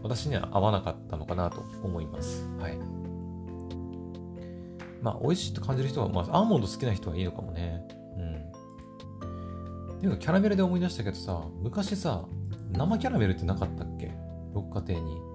[0.02, 2.48] 私には合わなかったのかなと思います。
[2.60, 2.78] はい。
[5.02, 7.86] まあ、美味しいと感じる人は、まあ、アーモンド好きな人はいいのかもね。
[8.18, 9.96] うん。
[9.96, 12.26] っていうか、キャラメルで思い出したけどさ、昔さ、
[12.72, 14.14] 生キャラメルってなかったっけ？
[14.54, 15.29] 六花亭に。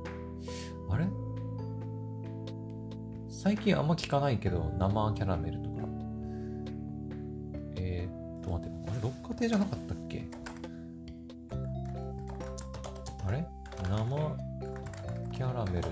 [3.45, 5.77] 最近あんま聞かないけど、生キャラメルとか。
[7.77, 10.25] えー、っと待って、あれ六花亭じゃなかったっけ？
[13.27, 13.47] あれ？
[13.91, 14.37] 生
[15.31, 15.89] キャラメル。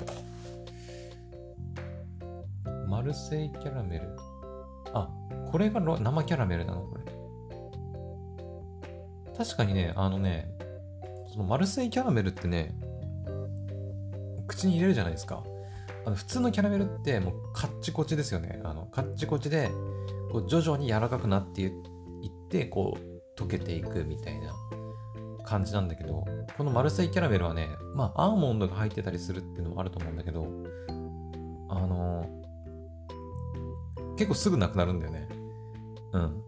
[2.89, 4.17] マルセイキャラメル。
[4.95, 5.11] あ、
[5.51, 6.81] これが生キャラメルなの？
[6.81, 7.05] これ。
[9.37, 10.51] 確かにね、あのね、
[11.31, 12.75] そのマルセイキャラメルってね、
[14.47, 15.45] 口に入れるじゃないですか。
[16.05, 18.61] あの普通のキャラメルってもうカッチコチですよね。
[18.65, 19.71] あのカッチコチで
[20.31, 21.73] こう徐々に柔らかくなっていっ
[22.51, 24.55] てこう溶けていくみたいな
[25.45, 26.25] 感じなんだけど
[26.57, 30.47] このマルセイキャラメルはねまあアーモンドが入ってたりするっていうのもあると思うんだけど
[31.69, 32.27] あの
[34.17, 35.29] 結構すぐなくなるんだよね。
[36.13, 36.43] うん。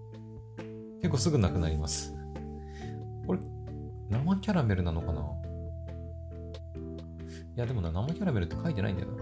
[1.01, 2.15] 結構すぐなくなります。
[3.27, 3.39] これ、
[4.11, 5.23] 生キャラメルなのかな？
[5.23, 5.25] い
[7.57, 9.15] や、でもな、生キャラメルって書いてないんだよな。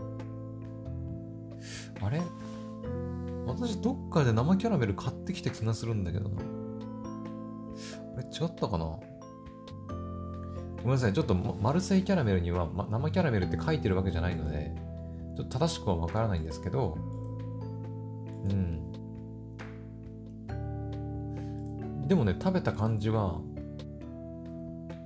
[2.04, 2.20] あれ？
[3.46, 6.36] 私、どっかで生キャラメル買ってきた気がするんだけどな。
[6.36, 6.42] こ
[8.18, 8.84] れ違ったかな？
[8.86, 9.00] ご
[10.84, 11.12] めんなさい。
[11.12, 14.74] ちょっとマルセイキャラメルには、生キャラメルって書いてるわけじゃないので、
[15.36, 16.98] ちょっと正しくはわからないんですけど、
[18.50, 18.92] うん。
[22.08, 23.40] でもね、食べた感じは、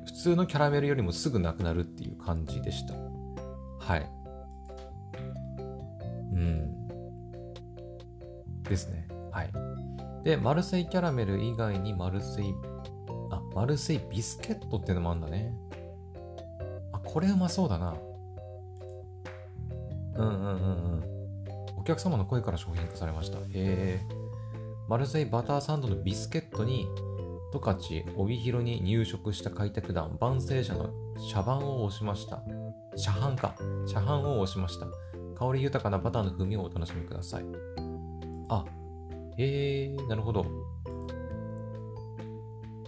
[0.06, 2.94] 普通のキャラメルよりもすぐなくなるっていう感じでした。
[3.78, 4.10] はい。
[8.68, 9.08] ですね。
[9.32, 9.50] はい。
[10.24, 12.54] で、マルセイキャラメル以外にマルセイ、
[13.30, 15.54] あ、マルセイビスケットっていうのもあるんだね。
[16.92, 17.94] あ、これうまそうだな。
[20.16, 20.52] うんうんうんう
[20.96, 21.04] ん。
[21.78, 23.38] お客様の声から商品化されました。
[23.38, 24.00] へえ。
[24.88, 26.86] マルセイバターサンドのビスケットに、
[27.52, 30.90] 十勝帯広に入植した開拓団、万世者の
[31.30, 32.42] 茶番を押しました。
[32.96, 33.54] 茶飯か。
[33.86, 34.86] 茶飯を押しました。
[35.38, 37.75] 香り豊かなバターの風味をお楽しみください。
[38.48, 38.64] あ、
[39.36, 40.46] へえ、なるほど。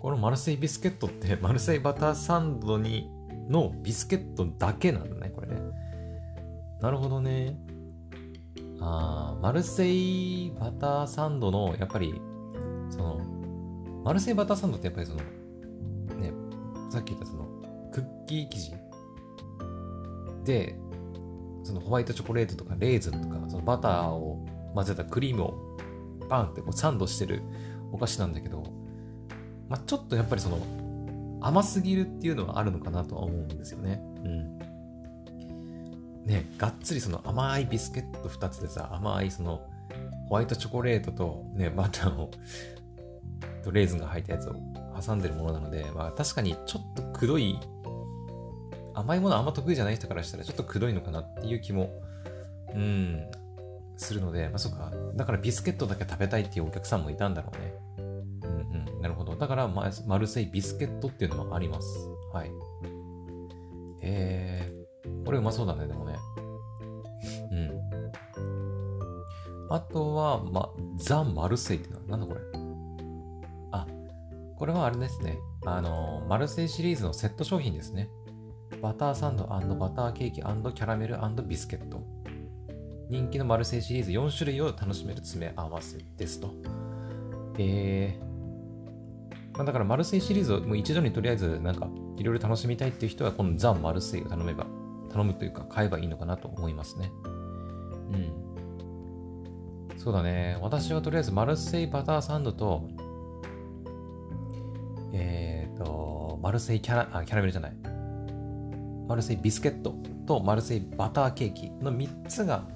[0.01, 3.11] このマルセイビスケットって マルセイバターサンドに
[3.49, 5.61] のビスケットだけなんだね、これね。
[6.81, 7.59] なるほどね。
[8.81, 12.21] あマルセイバターサンドの、やっぱり、
[12.91, 13.21] その、
[14.05, 15.19] マルセイバターサンドってやっぱりその、
[16.21, 16.33] ね、
[16.91, 17.47] さっき言ったその、
[17.91, 18.73] クッキー生地
[20.45, 20.79] で、
[21.65, 25.79] そのホワイトチョコレートとかレーズンとか、そのバターを混ぜたクリームを
[26.29, 27.43] バンってこうサンドしてる
[27.93, 28.65] お菓子なんだけど、
[29.69, 30.59] まあ、ちょっとやっぱりその、
[31.41, 34.01] 甘すぎるっていうのはあるのかなとは思うんですよね。
[34.25, 34.59] うん。
[36.27, 39.63] ね、がっつりその甘いビスケット2つでさ、甘いその
[40.29, 42.31] ホワイトチョコレートとね、バターを、
[43.65, 44.55] とレーズンが入ったやつを
[45.01, 47.59] 挟んでるものなので、まあ確かにちょっとくどい
[48.95, 51.91] 甘いものあんま得意じゃない人からしたらちょっとくどいのかなっていう気も、
[52.75, 53.31] うん、
[53.99, 54.93] するので、まあそうか。
[55.15, 57.75] だからビスケットだけ食べたいっていうお客さんもいたんだろうね。
[57.99, 59.37] うんうん、なるほど。
[59.37, 62.09] だから、ま、マルセイビスケットっていうのもあります。
[62.33, 62.51] はい。
[64.01, 66.17] えー、これうまそうだね、でもね。
[67.51, 67.71] うん。
[69.71, 72.41] あとは、ま、ザ・マルセイってのは、なんだこれ。
[73.73, 73.87] あ、
[74.57, 75.39] これはあれですね。
[75.67, 78.09] あの、マルセイシリーズのセット商品ですね。
[78.81, 82.18] バターサンドバターケーキキャラメルビスケット。
[83.09, 86.53] 人気のマルセイシリーズ4種類を楽しめる詰め合わせですと。
[87.59, 94.67] えー、まあ、だからマルセイシリーズをもう一度にとりあえずなんかいろいろ楽しみたいっていう人はこのザ・マルセイを頼めば、
[95.11, 97.11] 頼むというか買えばいいのかなと思いますね。
[98.13, 99.99] うん。
[99.99, 100.59] そうだね。
[100.61, 102.89] 私はとりあえずマルセイバターサンドと、
[105.15, 107.73] えっ、ー、と、マルセイキャラ、あ、キャラメルじゃない。
[109.09, 109.95] マルセイビスケット
[110.27, 112.69] とマルセイバターケーキの3つが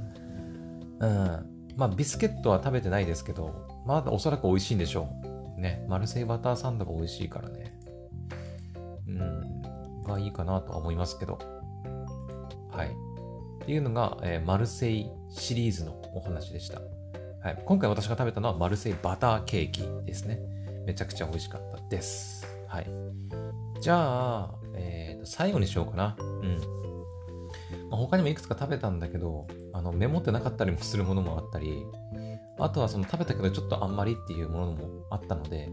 [1.03, 1.53] うん。
[1.77, 5.09] まあ、ビスケットは食べてないですけど、まだおそらく美味しいんでしょ
[5.59, 5.61] う。
[5.61, 5.85] ね。
[5.89, 7.79] マルセイバターサンドが美味しいからね。
[9.09, 9.63] うん。
[10.03, 11.39] がいいかなとは思いますけど。
[12.71, 12.89] はい。
[13.63, 16.81] っていうのが、えー、マルセイシリーズのお話でした。
[17.43, 17.63] はい。
[17.65, 20.41] 今回私が食べたのはマルセイバターケーキですね。
[20.87, 22.47] めちゃくちゃ美味しかったです。
[22.69, 22.87] はい。
[23.81, 26.17] じゃあ、えー、と最後にしようかな。
[26.19, 26.82] うん。
[27.93, 31.85] まあ、他にもいくつか食べたんだけど、あのメモってなかったりもするものもあったり、
[32.59, 35.71] あとはその食べたけどちょっとあんまりっていうものもあったので、う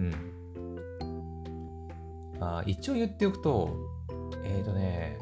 [0.00, 0.14] ん。
[2.38, 3.76] あ一応言っておくと、
[4.44, 5.18] えっ、ー、とね、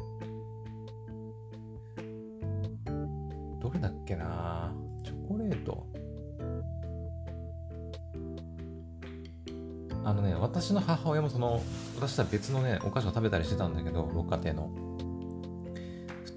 [3.59, 4.71] どれだっけな
[5.03, 5.87] チョコレート。
[10.05, 11.59] あのね、私の母親もその、
[11.95, 14.88] 私とは別のね、お菓子を食べたりしてたんだけど、六花亭の。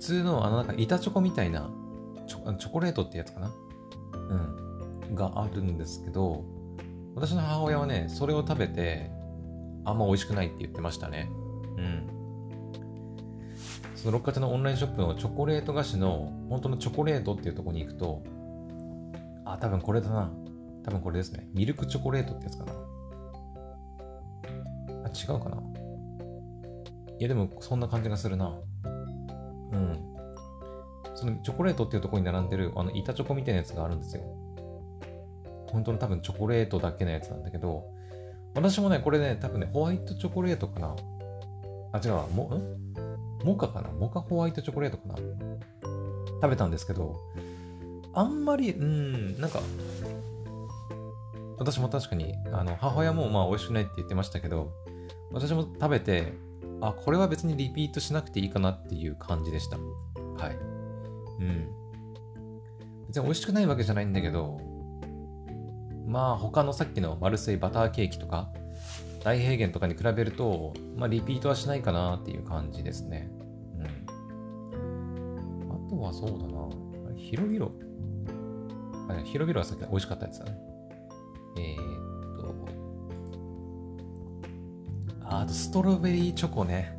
[0.03, 1.71] 通のあのなんか板チョコみたいな
[2.27, 3.53] チョチョコレートってやつかな？
[4.13, 4.19] う
[5.13, 5.15] ん。
[5.15, 6.45] があるんですけど、
[7.15, 9.11] 私の母親はね、それを食べて、
[9.85, 11.31] あんま美味しくないって言ってましたね。
[11.77, 12.07] うん。
[13.95, 18.25] その六花亭のオンラインショップのチョコレート菓子の、本当のチョコレートっていうところに行くと、
[19.45, 20.33] あ、多分これだな。
[20.85, 21.47] 多分これですね。
[21.53, 22.73] ミルクチョコレートってやつかな。
[25.05, 25.63] あ、違うかな
[27.19, 28.59] いや、でもそんな感じがするな。
[29.73, 29.99] うん。
[31.15, 34.23] そのチョコレートっていうところに並んでる、あの、板チョコみたいなやつがあるんですよ。
[35.69, 37.85] 本当の多分チョコレートだけのやつなんだけど、
[38.55, 40.95] 私もね、これね、多分ね、ホワイトチョコレートかな。
[41.93, 42.83] あ、違う、も、ん？
[43.45, 43.91] モカかな？
[43.91, 47.17] モカホワイトチョコレートかな食べたんですけど、
[48.13, 49.61] あんまり、うん、なんか、
[51.59, 54.73] 私も確かに、あの、母親もまあ美味しくないって言ってましたけど、
[55.33, 56.35] 私も食べて、
[56.83, 59.77] あ、これは別にリピートしなくていいかなっていう感じでした。
[59.77, 60.57] はい。
[61.41, 61.69] うん。
[63.07, 64.61] 別に美味しくないわけじゃないんだけど、
[66.07, 68.53] まあ他のさっきのマルセイバターケーキとか、
[69.23, 73.31] 大平原とかに比べると、まあリピートはしないかなっていう感じですね。
[73.79, 73.87] うん。
[75.71, 76.69] あとはそうだな。
[77.17, 77.71] 広々。
[79.25, 80.59] 広々はさっき美味しかったやつだね。
[81.59, 82.12] えー、
[85.41, 86.97] あと、ストロベリーチョコね。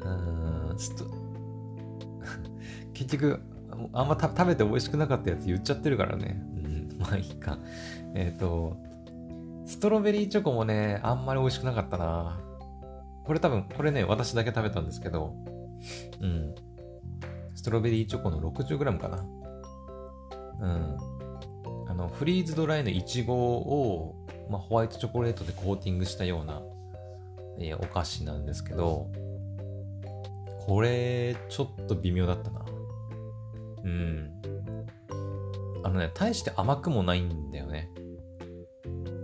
[0.00, 1.04] うん、スト、
[2.94, 3.40] 結局、
[3.92, 6.40] あんま食べて美味しくなかったやつ言っちゃってるからね。
[6.54, 7.58] うん、まあいいか。
[8.14, 8.76] えっ、ー、と、
[9.66, 12.38] ストロベリーチョコもね、あんまり美味しくなかったな。
[13.24, 15.34] これ多分、これね、私だけ食べたんですけど、
[16.20, 16.54] うん。
[17.54, 19.24] ストロベリーチョコの 60g かな。
[20.60, 20.96] うん。
[21.88, 24.14] あの、フリーズドライのイチゴを、
[24.50, 26.62] まあ、ホワイトチョコレートでコーティングしたような
[27.58, 29.10] え、お菓子なんですけど、
[30.66, 32.64] これ、ちょっと微妙だったな。
[33.84, 34.30] うん。
[35.84, 37.90] あのね、大して甘くもないんだよね。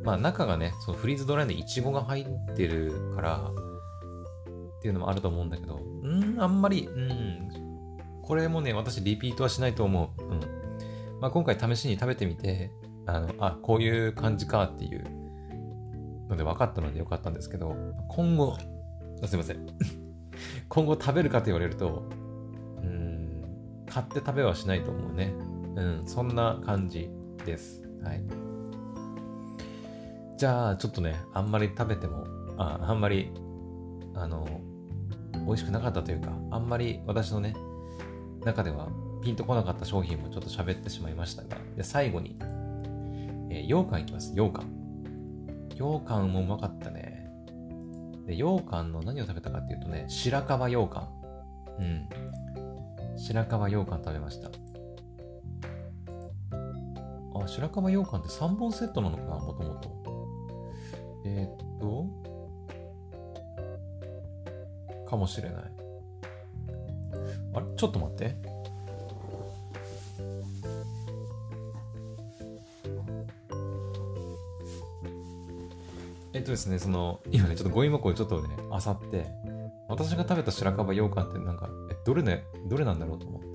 [0.04, 3.50] まあ中がね、そのフリーズドライのイチゴが入ってるから、
[4.78, 7.48] っていうのもあると思うんだけど、うん、あんまり、うん、
[8.22, 10.22] これもね、私リピートはしないと思う。
[10.22, 10.40] うん。
[11.20, 12.70] まあ今回試しに食べてみて、
[13.07, 15.05] あの、あ、こういう感じかっていう
[16.31, 17.76] ので分かったのでよかったんですけど、
[18.09, 18.57] 今後、
[19.26, 19.66] すいません。
[20.68, 22.09] 今後食べるかと言われると、
[22.83, 23.43] うん、
[23.87, 25.35] 買って食べはしないと思うね。
[25.76, 27.11] うん、そんな感じ
[27.45, 27.83] です。
[28.03, 28.22] はい。
[30.37, 32.24] じゃあ、ちょっとね、あんまり食べても、
[32.57, 33.31] ああんまり、
[34.14, 34.47] あの、
[35.47, 37.55] 美味しくなかったというか、あんまり私のね、
[38.45, 38.89] 中では
[39.22, 42.37] ピンとこなかった商品もちょっと喋ってしまいましたが、で最後に、
[43.51, 44.80] えー、羊羹いきます、羊羹。
[45.74, 47.30] 羊羹もうまかったね。
[48.26, 51.08] で、羊羹の何を食べたかっていうとね、白樺羊羹。
[51.78, 52.08] うん。
[53.16, 54.50] 白樺羊羹食べました。
[57.34, 59.90] あ、白樺羊羹って3本セットなのかな、もともと。
[61.24, 62.06] えー、っと、
[65.08, 65.62] かもしれない。
[67.54, 67.66] あれ？
[67.76, 68.36] ちょっと待って。
[76.41, 79.26] えっとですね、その、今ね、ちょっとゴミ箱をちょっとね、あさって、
[79.91, 83.49] 私が食べた白樺羊羹ってなんか、え、どれね、どれなんだろうと思って、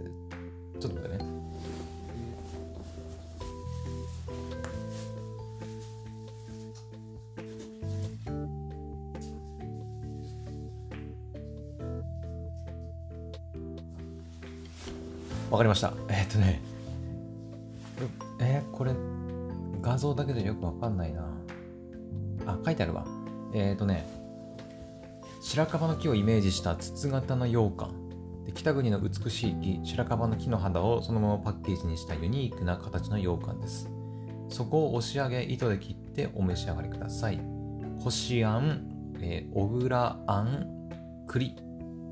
[0.79, 1.25] ちょっと待ってね。
[15.49, 15.91] わかりました。
[16.09, 16.61] えー、っとね、
[18.39, 18.93] えー、これ、
[19.81, 21.34] 画像だけでよくわかんないな。
[22.65, 23.05] 書いてあるわ。
[23.53, 24.05] えっ、とね、
[25.41, 28.05] 白樺の木をイメージした筒型の羊羹。
[28.45, 33.89] で北国の美しい木、白樺の木の肌をそのままパッケージにしたユニークな形の羊羹です。
[34.49, 37.39] そこを押し上げ、糸で切ってお召し上がりください。
[38.03, 38.89] こしあん、
[39.21, 40.89] え、小倉あん、
[41.27, 41.55] 栗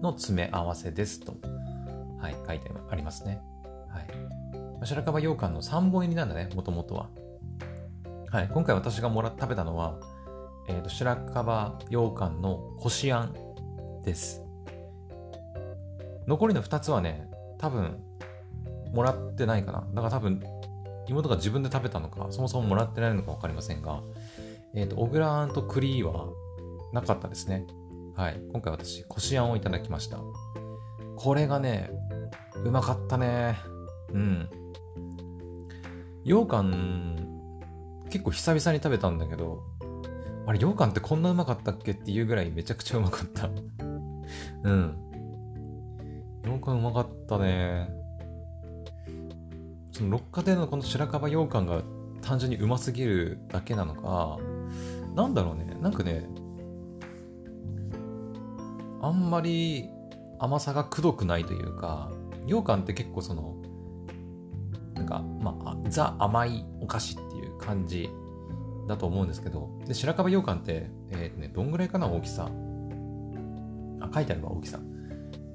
[0.01, 1.35] の詰め合わせですと。
[2.19, 3.41] はい、書いてありますね。
[3.89, 4.85] はい。
[4.85, 7.09] 白樺羊羹の3本入りなんだね、もともとは。
[8.29, 9.99] はい、今回私がもらっ食べたのは、
[10.67, 13.33] えーと、白樺羊羹のこしあん
[14.03, 14.43] です。
[16.27, 17.99] 残りの2つはね、多分、
[18.93, 19.87] もらってないかな。
[19.93, 20.43] だから多分、
[21.07, 24.01] 妹が自分で食べたのか、そもそももらってないのか分かりませんが、
[24.73, 26.27] えっ、ー、と、小倉あんと栗は
[26.93, 27.65] なかったですね。
[28.15, 28.39] はい。
[28.51, 30.19] 今回私、こしあんをいただきました。
[31.17, 31.89] これがね、
[32.63, 33.57] うまかったね。
[34.13, 34.49] うん。
[36.23, 37.27] 羊羹、
[38.09, 39.63] 結構久々に食べたんだけど、
[40.45, 43.49] あれ、羊羹ってこんなうまかったっけっていうぐらいめちゃくちゃうまかった。
[44.63, 44.97] うん。
[46.43, 47.89] 羊羹うまかったね。
[49.91, 51.83] その六花亭のこの白樺羊羹が
[52.21, 54.37] 単純にうますぎるだけなのか、
[55.15, 55.77] なんだろうね。
[55.81, 56.25] なんかね、
[59.01, 59.89] あんまり
[60.39, 62.11] 甘さがくどくないというか、
[62.47, 63.55] 羊羹って結構その、
[64.95, 68.09] なんか、まあ、ザ甘いお菓子っていう感じ
[68.87, 72.49] だと思うんですけど、で、白樺羊羹って、えっ、ー、ね、どんぐらいかな、大きさ。
[74.01, 74.79] あ、書いてあるわ、大きさ。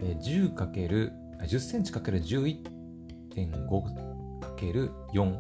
[0.01, 5.25] えー、10かける、10センチかける11.5かける4。
[5.25, 5.39] ん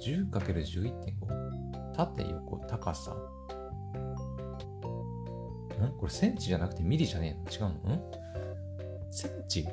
[0.00, 1.92] ?10 かける 11.5?
[1.94, 3.12] 縦、横、高さ。
[3.12, 3.16] ん？
[5.98, 7.68] これセンチじゃなくてミリじゃねえの？
[7.68, 7.94] 違うの？
[7.94, 8.02] ん？
[9.10, 9.66] センチ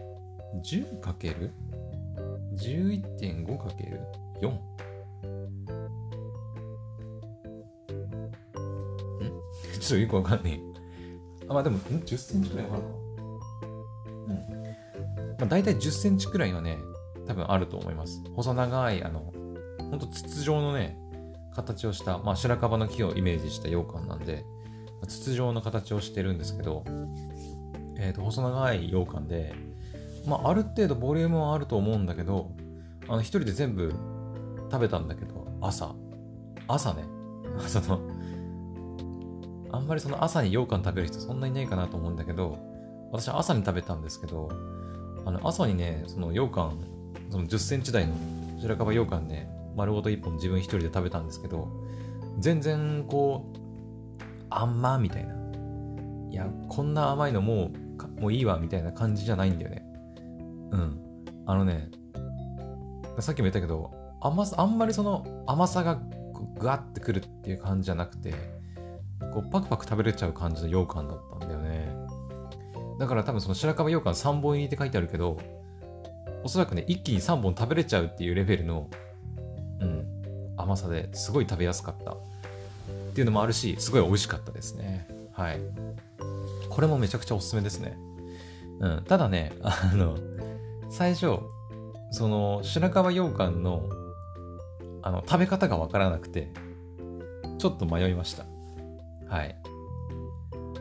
[0.64, 1.52] ?10 かける？
[2.58, 4.02] 11.5かける
[4.42, 4.50] 4。
[4.50, 4.60] ん？
[9.80, 10.66] ちょっとよくわかんねえ。
[11.48, 12.88] あ、まあでも、?10 センチくらいあるか。
[14.28, 14.34] うん。
[14.34, 14.40] ま
[15.42, 16.78] あ大体10センチくらいはね、
[17.28, 18.22] 多分あると思います。
[18.36, 19.34] 細長い、あの、
[19.78, 20.98] ほんと筒状のね、
[21.54, 24.46] 形をした、まあ白樺の木をイメージした羊羹なんで、
[25.08, 26.84] 筒状の形をしてるんですけど、
[27.98, 29.54] えっ、ー、と、細長い羊羹で、
[30.28, 32.52] まあ、ある程度ボリュームはあると思うんだけど、
[33.08, 33.94] あの、一人で全部
[34.72, 35.94] 食べたんだけど、朝。
[36.68, 37.04] 朝ね。
[37.68, 38.00] その、
[39.72, 42.58] あんまりその朝に羊羹食べる人そんなにいないかなと思うんだけど、
[43.12, 44.50] 私は朝に食べたんですけど、
[45.26, 46.80] あの、朝にね、その羊羹、
[47.30, 48.14] その10センチ台の
[48.60, 51.68] 白樺羊羹ね、丸ごと1本自分一人で食べたんですけど、
[52.40, 53.58] 全然こう、
[54.50, 55.36] あんまみたいな。
[56.32, 57.72] いや、こんな甘いのも
[58.18, 59.85] う、もういいわみたいな感じじゃないんだよね。
[60.72, 61.00] うん。
[61.46, 61.90] あのね、
[63.20, 63.92] さっきも言ったけど、
[64.22, 66.00] 甘さ、あんまりその甘さが
[66.60, 68.34] ぐわってくるっていう感じじゃなくて、
[69.34, 71.96] こうパクパク食べれちゃう感じの羊羹だったんだよね。
[73.00, 75.38] だから多分その白樺羊羹3本入りって書いてあるけど、
[76.44, 78.90] おそらくね、一気に3本食べれちゃうっていうレベルの、
[79.80, 80.06] うん、
[80.58, 82.12] 甘さですごい食べやすかった。
[82.12, 82.18] っ
[83.16, 85.08] ていうのもあるし、すごい美味しかったですね。
[85.32, 85.60] はい。
[86.70, 87.98] これもめちゃくちゃおすすめですね。
[88.80, 89.04] うん。
[89.08, 90.18] ただね、あの、
[90.90, 91.40] 最初、
[92.12, 93.90] その、白樺羊羹の、
[95.02, 96.52] あの、食べ方がわからなくて、
[97.58, 98.46] ちょっと迷いました。
[99.28, 99.56] はい。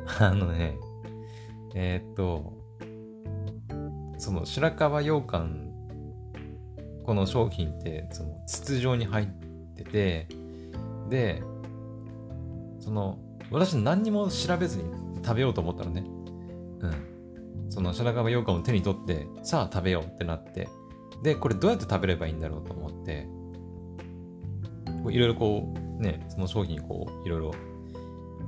[0.21, 0.79] あのね、
[1.75, 2.53] えー、っと、
[4.19, 5.71] その白樺羊羹、
[7.05, 9.27] この商品って、その筒状に入っ
[9.77, 10.29] てて、
[11.09, 11.43] で、
[12.81, 13.19] その、
[13.51, 14.85] 私何にも調べずに
[15.23, 16.05] 食べようと思ったのね。
[16.81, 17.14] うん。
[17.69, 20.69] その白樺羊羹を手に取って、さあ食べようってなって、
[21.23, 23.27] で、これどうやって食べればいいんだろうと思って、
[25.11, 27.55] いろいろこう、ね、その商品こう、いろいろ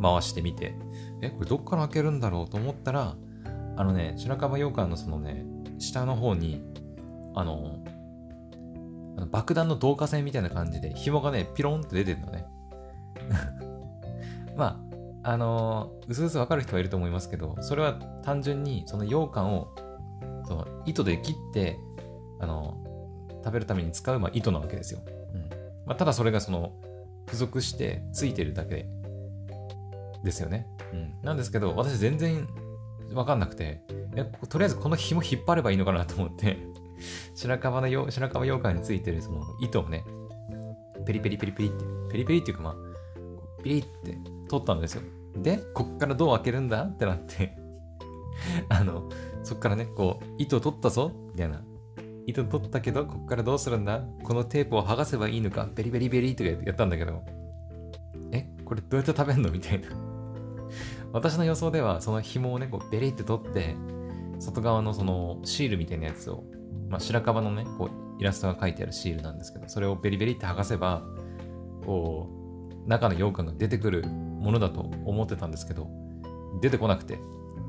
[0.01, 0.75] 回してみて、
[1.23, 3.17] え、これどっから開けるんだろうと思ったら、
[3.77, 5.45] あのね、白樺羊羹のそのね、
[5.79, 6.63] 下の方に、
[7.35, 7.79] あの、
[9.17, 12.47] あの爆弾の導火線みたいな感じで、紐がね、ピロンって出てるのね。
[14.57, 14.86] まあ、
[15.29, 19.75] あのー、うすうすわかる人はいると思いますけど、それは単純にその羊羹を
[20.47, 21.81] その糸で切って、
[22.39, 22.77] あの、
[23.45, 25.01] 食べるために使う、まあ、糸なわけですよ。
[25.35, 25.51] うん
[25.85, 26.75] まあ、ただそれがその
[27.27, 28.87] 付属してついてるだけ
[30.23, 30.69] ですよね。
[30.93, 32.47] うん、なんですけど、私全然
[33.13, 33.83] わかんなくて、
[34.49, 36.57] とりあえずこの紐引っ張ればいいのかなと思って
[37.35, 40.05] 白樺のよ白樺羊羹についてるその糸をね、
[41.05, 45.03] ペリペリペリペリって、ペリペリっていうかまあ、ピリって取ったんですよ。
[45.37, 47.57] で、こっからどう開けるんだってなって
[48.69, 49.09] あの、
[49.43, 51.63] そっからね、こう、糸取ったぞみたいな。
[52.27, 57.23] 糸取ったけど、こっからどうするんだこのテープを剥がせばいいのかベリベリベリとかやったんだけど、
[58.33, 59.51] え、これどうやって食べんの？
[59.51, 59.89] みたいな
[61.13, 63.77] 私の予想では、その紐をね、こう、ベリって取って、
[64.39, 66.45] 外側のそのシールみたいなやつを、
[66.89, 71.03] まあ、白樺のね、こう、イラストが書いてあるシールなんですけど、それをベリベリって剥がせば、
[71.85, 72.29] こ
[72.85, 74.05] う、中の羊羹が出てくる
[74.39, 75.89] ものだと思ってたんですけど、
[76.61, 77.19] 出てこなくて、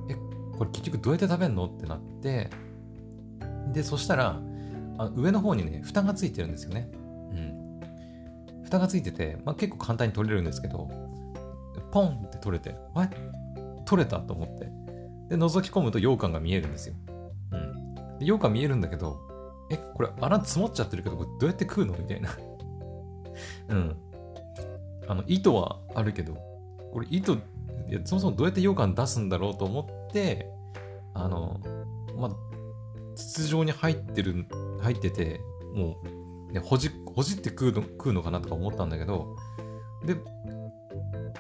[0.10, 0.16] え、
[0.58, 1.66] これ結局どうやって食べんの？
[1.66, 2.50] ってなって、
[3.74, 4.40] で、そしたら、
[4.98, 6.90] あ上の方にね、蓋がついてるんですよね。
[6.94, 8.64] うん。
[8.64, 10.90] 蓋がついてて、まあ、結構簡単に取れるんですけど、
[11.92, 13.10] ポンって取れて、え？
[13.86, 14.20] 取れた？
[14.20, 14.66] と思って。
[15.30, 16.96] で、覗き込むと羊羹が見えるんですよ。
[17.52, 17.96] うん。
[18.20, 19.20] で羊羹見えるんだけど、
[19.70, 21.96] え、これ穴詰まっちゃってるけど、これどうやって食うの？
[21.98, 22.30] みたいな。
[23.70, 23.96] うん。
[25.08, 26.38] あの、糸はあるけど、
[26.98, 27.38] これ糸、い
[27.92, 30.50] やそもそもどうやって羊羹出すんだろうと思って、
[31.14, 31.60] あの、
[32.18, 32.32] まあ、
[33.16, 34.48] 筒状に入ってる、
[34.82, 35.40] 入ってて、
[35.76, 36.02] も
[36.50, 39.36] う、ね、ほじ、ほじって食うの、食うのかなとか思ったんだけど、
[40.08, 40.16] で、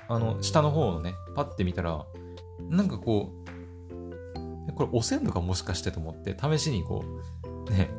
[0.07, 2.05] あの、下の方をね、パッて見たら、
[2.69, 3.33] なんかこ
[4.67, 7.03] う、これ押せんのかもしかしてと思って、試しにこ
[7.67, 7.89] う、ね、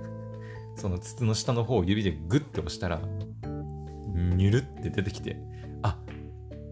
[0.77, 3.01] その筒の下の方を指でグッて押したら、
[4.15, 5.41] ニュルって出てきて、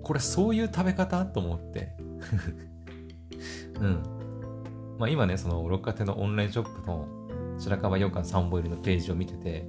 [0.06, 1.96] これそういう食べ方と思って。
[3.80, 4.02] うん。
[4.98, 7.08] まあ今ね、その六花亭のオンラインショップの
[7.58, 9.68] 白樺羊羹3本入りのページを見てて、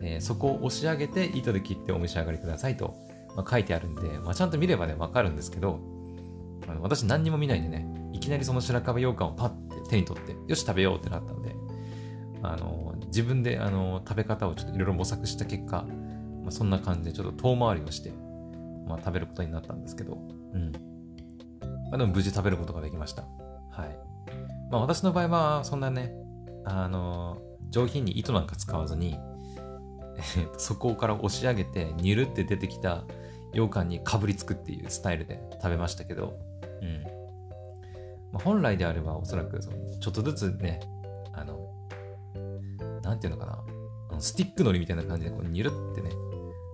[0.00, 2.96] えー、そこを押し上げて糸で切ってお召し上がりくださいと
[3.38, 5.78] まあ、書いてあるんで、まあ、ちゃんと見ればね、わかるんですけど、
[6.66, 11.54] あの私何にも見ないでね、いきなりその白樺羊羹をパッて手に取って、よし食べようってなったんで、
[12.42, 15.84] あの自分であの食べ方をちょっといろいろ模索した結果、
[16.42, 18.12] まあ、そんな感じでちょっと遠回りをして、
[18.88, 20.72] まあ、食べることになったんですけど、うん。
[21.90, 23.22] まあ、でも無事食べることができました。
[23.70, 23.98] はい。
[24.70, 26.12] まあ私の場合はそんなね、
[26.64, 29.18] あの上品に糸なんか使わずに、
[30.58, 33.04] そこから押し上げて、ニュルって出てきた
[33.52, 36.38] 羊羹にかぶりつくっていうスタイルで食べましたけど、
[36.82, 37.02] うん。
[38.32, 40.80] まあ、本来であればおそらくそのちょっとずつね、
[41.32, 41.68] あの、
[43.02, 43.64] なんていうのか
[44.10, 46.10] な、スティックのりみたいな感じでこうニュルってね、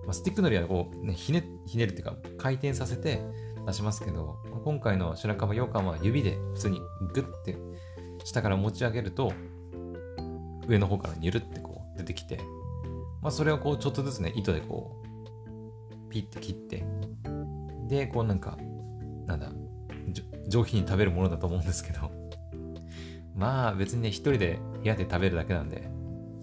[0.05, 3.21] まあ、スティックのりはこう、ね、ひね、ひねるっていうか回転させて
[3.65, 6.81] 出しますけど、今回の白樺羊羹は指で普通に
[7.13, 7.57] グッて
[8.23, 9.31] 下から持ち上げると、
[10.67, 12.39] 上の方からニュルってこう出てきて、
[13.21, 16.83] まあ、それをこうちょっとずつね、糸でこう、ピッて切って、
[17.87, 18.57] で、こうなんか、
[19.25, 19.51] なんだ、
[20.47, 22.11] 上品に食べるものだと思うんですけど、
[23.35, 25.89] まあ別にね、一人で部屋で食べるだけなんで、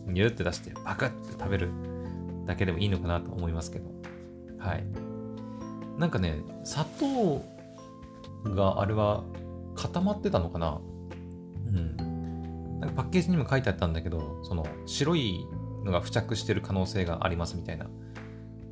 [0.07, 1.71] ニュルって出してパクって食べる
[2.47, 3.91] だけでもいいのかなと思いますけど、
[4.59, 4.85] はい。
[5.99, 7.45] なんかね、砂糖
[8.45, 9.25] があれは
[9.75, 10.81] 固まってたのかな
[11.67, 11.97] うん。
[12.81, 15.47] なんかパッケージにも書いてあったんだけど、その白い
[15.85, 17.87] のが付着してる可能性がありますみたいな。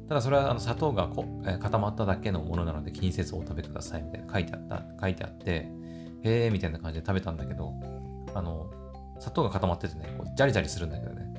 [0.08, 5.68] ただそれはあの砂糖がこ、え、固まっただけのものなので気にせずお食べくださいみたいな書いてあった、書いてあって、
[6.22, 7.72] へえみたいな感じで食べたんだけど、
[8.34, 8.70] あの、
[9.20, 11.29] 砂糖が固まっててね、こうジャリジャリするんだけどね。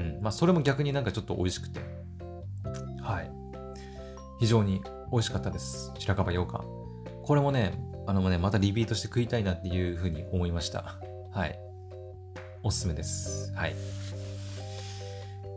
[0.00, 0.22] うん。
[0.22, 1.80] まあそれも逆になんかちょっと美味しくて。
[3.02, 3.30] はい。
[4.40, 4.82] 非常に
[5.12, 5.92] 美味しかったです。
[5.98, 6.64] 白樺羊羹。
[7.22, 10.98] これもね、あのね、またリピートして食いたいなっていうふうに思いました。
[11.32, 11.58] はい。
[12.62, 13.52] おすすめです。
[13.54, 13.74] はい。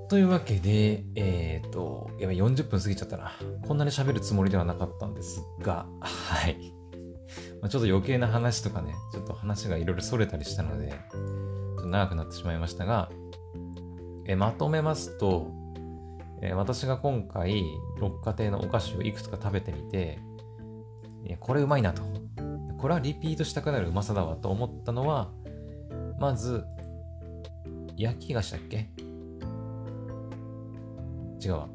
[0.10, 3.32] というわけで、えっ、ー、と、やばい、40分過ぎちゃったな。
[3.68, 6.74] こんなに喋るつもりではなかったんですが、はい。
[7.62, 13.10] まあ、ちょっと余計な話とかね、ちょっと話がいろいろ逸れたりしたので、ちょっと長くなってしまいましたが、
[14.26, 15.52] えまとめますと、
[16.42, 17.64] え私が今回、
[18.00, 20.20] 六花亭のお菓子をいくつか食べてみて、
[21.40, 22.04] これうまいなと。
[22.78, 25.32] これはリピートしたくなるうまさだわと思ったのは、
[26.20, 26.66] まず、
[27.96, 28.90] 焼き菓子だっけ？
[31.40, 31.70] 違うわ。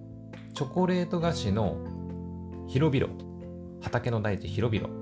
[0.55, 1.77] チョコレート菓子の
[2.67, 3.13] 広々。
[3.81, 4.93] 畑の大地広々。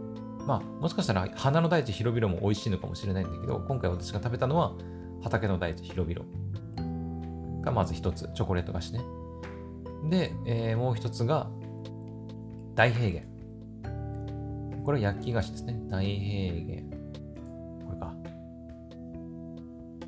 [0.46, 4.74] まあ、もしかしたら花の大地広々も美味しいのかもしれないんだけど、今回私が食べたのは
[5.22, 6.24] 畑の大地広々
[7.66, 9.00] がまず一つ、チョコレート菓子ね。
[10.08, 11.50] で、えー、もう一つが
[12.74, 13.22] 大平原。
[14.84, 15.76] これは焼き菓子ですね。
[15.88, 16.82] 大平原。
[17.86, 18.14] これか。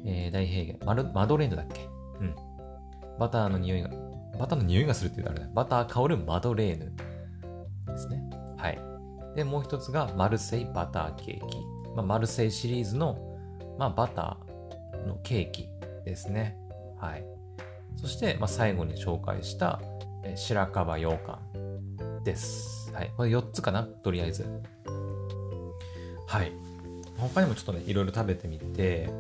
[0.06, 0.86] えー、大平原。
[0.86, 1.88] マルマドレーヌだっけ？
[2.20, 2.34] うん。
[3.18, 3.90] バターの匂いが、
[4.38, 5.50] バターの匂いがするって言うとあれだ。
[5.52, 6.92] バター香るマドレーヌ
[7.86, 8.22] ですね。
[8.56, 8.78] はい。
[9.34, 11.58] で、もう一つがマルセイバターケーキ。
[11.96, 13.18] まあ、マルセイシリーズの、
[13.78, 15.68] まあ、バターのケーキ
[16.04, 16.56] ですね。
[17.00, 17.24] はい。
[18.00, 19.80] そして、まあ、最後に紹介した、
[20.24, 22.92] え白樺羊羹です。
[22.92, 23.12] はい。
[23.16, 23.84] これ4つかな？
[23.84, 24.46] とりあえず。
[26.26, 26.52] はい。
[27.18, 29.10] 他にもちょっとね、いろいろ食べてみて、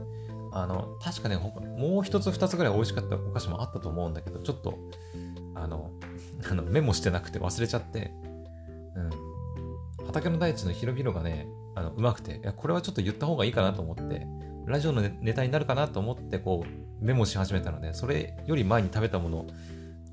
[0.52, 4.78] あの、確かね、もう一つ二つぐらい美味しかったお菓子もあったと思うんだけど、ちょっと、
[5.54, 5.90] あの、
[6.48, 8.12] あのメモしてなくて忘れちゃって、
[8.94, 10.06] うん。
[10.06, 14.26] 畑の大地の広々がね、あのうまくて、いや、これはちょっと言った方がいいかなと思って、
[14.68, 19.46] ラジオのネタになるかなと思って、こう、メモし始めたので、それより前に食べたもの、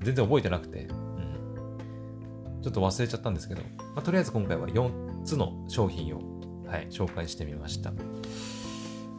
[0.02, 2.60] 全然覚えてなくて、うん。
[2.62, 3.62] ちょっと忘れちゃったんですけど、
[3.94, 6.20] まあ、とりあえず今回は4つの商品を、
[6.66, 7.92] はい、紹介してみました。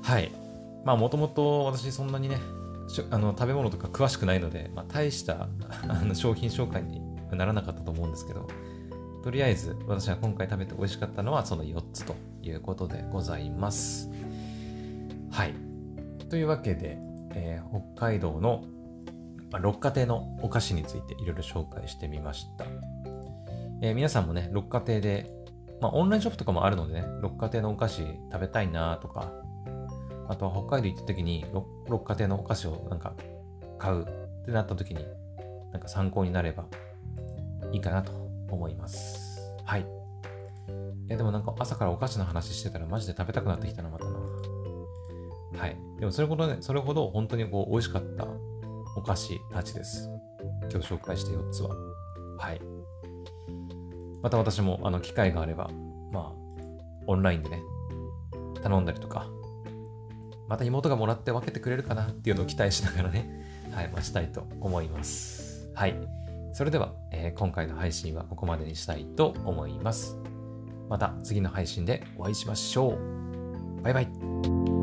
[0.03, 0.31] はい。
[0.85, 2.37] まあもともと私そんなにね、
[3.11, 5.49] あの食べ物とか詳しくないので、まあ、大した
[5.87, 8.47] あの商品紹介にならなかったと思うんですけど、
[9.23, 14.09] とりあえず私が今回食べて美味しかったのはその4つということでございます。
[15.37, 15.53] はい。
[16.29, 16.97] というわけで、
[17.35, 18.63] えー、北海道の、
[19.51, 22.65] まあ、六花亭のお菓子についていろいろ紹介してみました。
[23.83, 25.31] えー、皆さんもね、六花亭で、
[25.79, 27.97] まあ、オンラインショップとかもあるのでね、六花亭のお菓子
[28.31, 29.31] 食べたいなとか、
[30.27, 31.45] あとは北海道行った時に
[31.87, 33.13] 六花亭のお菓子をなんか
[33.77, 34.07] 買う
[34.41, 35.05] ってなった時に
[35.71, 36.65] なんか参考になれば
[37.71, 38.11] いいかなと
[38.49, 39.39] 思います。
[39.65, 39.81] はい。
[39.81, 39.85] い
[41.09, 44.26] やでもなんか朝からお菓子の話してたらマジで食べたくなってきたな、またな。
[45.55, 45.77] はい。
[45.99, 48.27] でもそれほどね、それほど本当にこう美味しかった
[48.95, 50.09] お菓子たちです。
[50.71, 51.69] 今日紹介した4つは。
[52.39, 52.61] はい。
[54.21, 55.69] また私もあの機会があれば、
[56.11, 56.33] まあ、
[57.07, 57.61] オンラインでね、
[58.61, 59.27] 頼んだりとか、
[60.47, 65.69] また妹がもらって分けてくれるかなっていうのを期待しながらね、はい、待ちたいと思います。
[65.73, 65.95] はい。
[66.53, 70.17] それでは、えー、今回の配信はここまでにしたいと思います。
[70.89, 73.81] また次の配信でお会いしましょう。
[73.83, 74.76] バイバイ。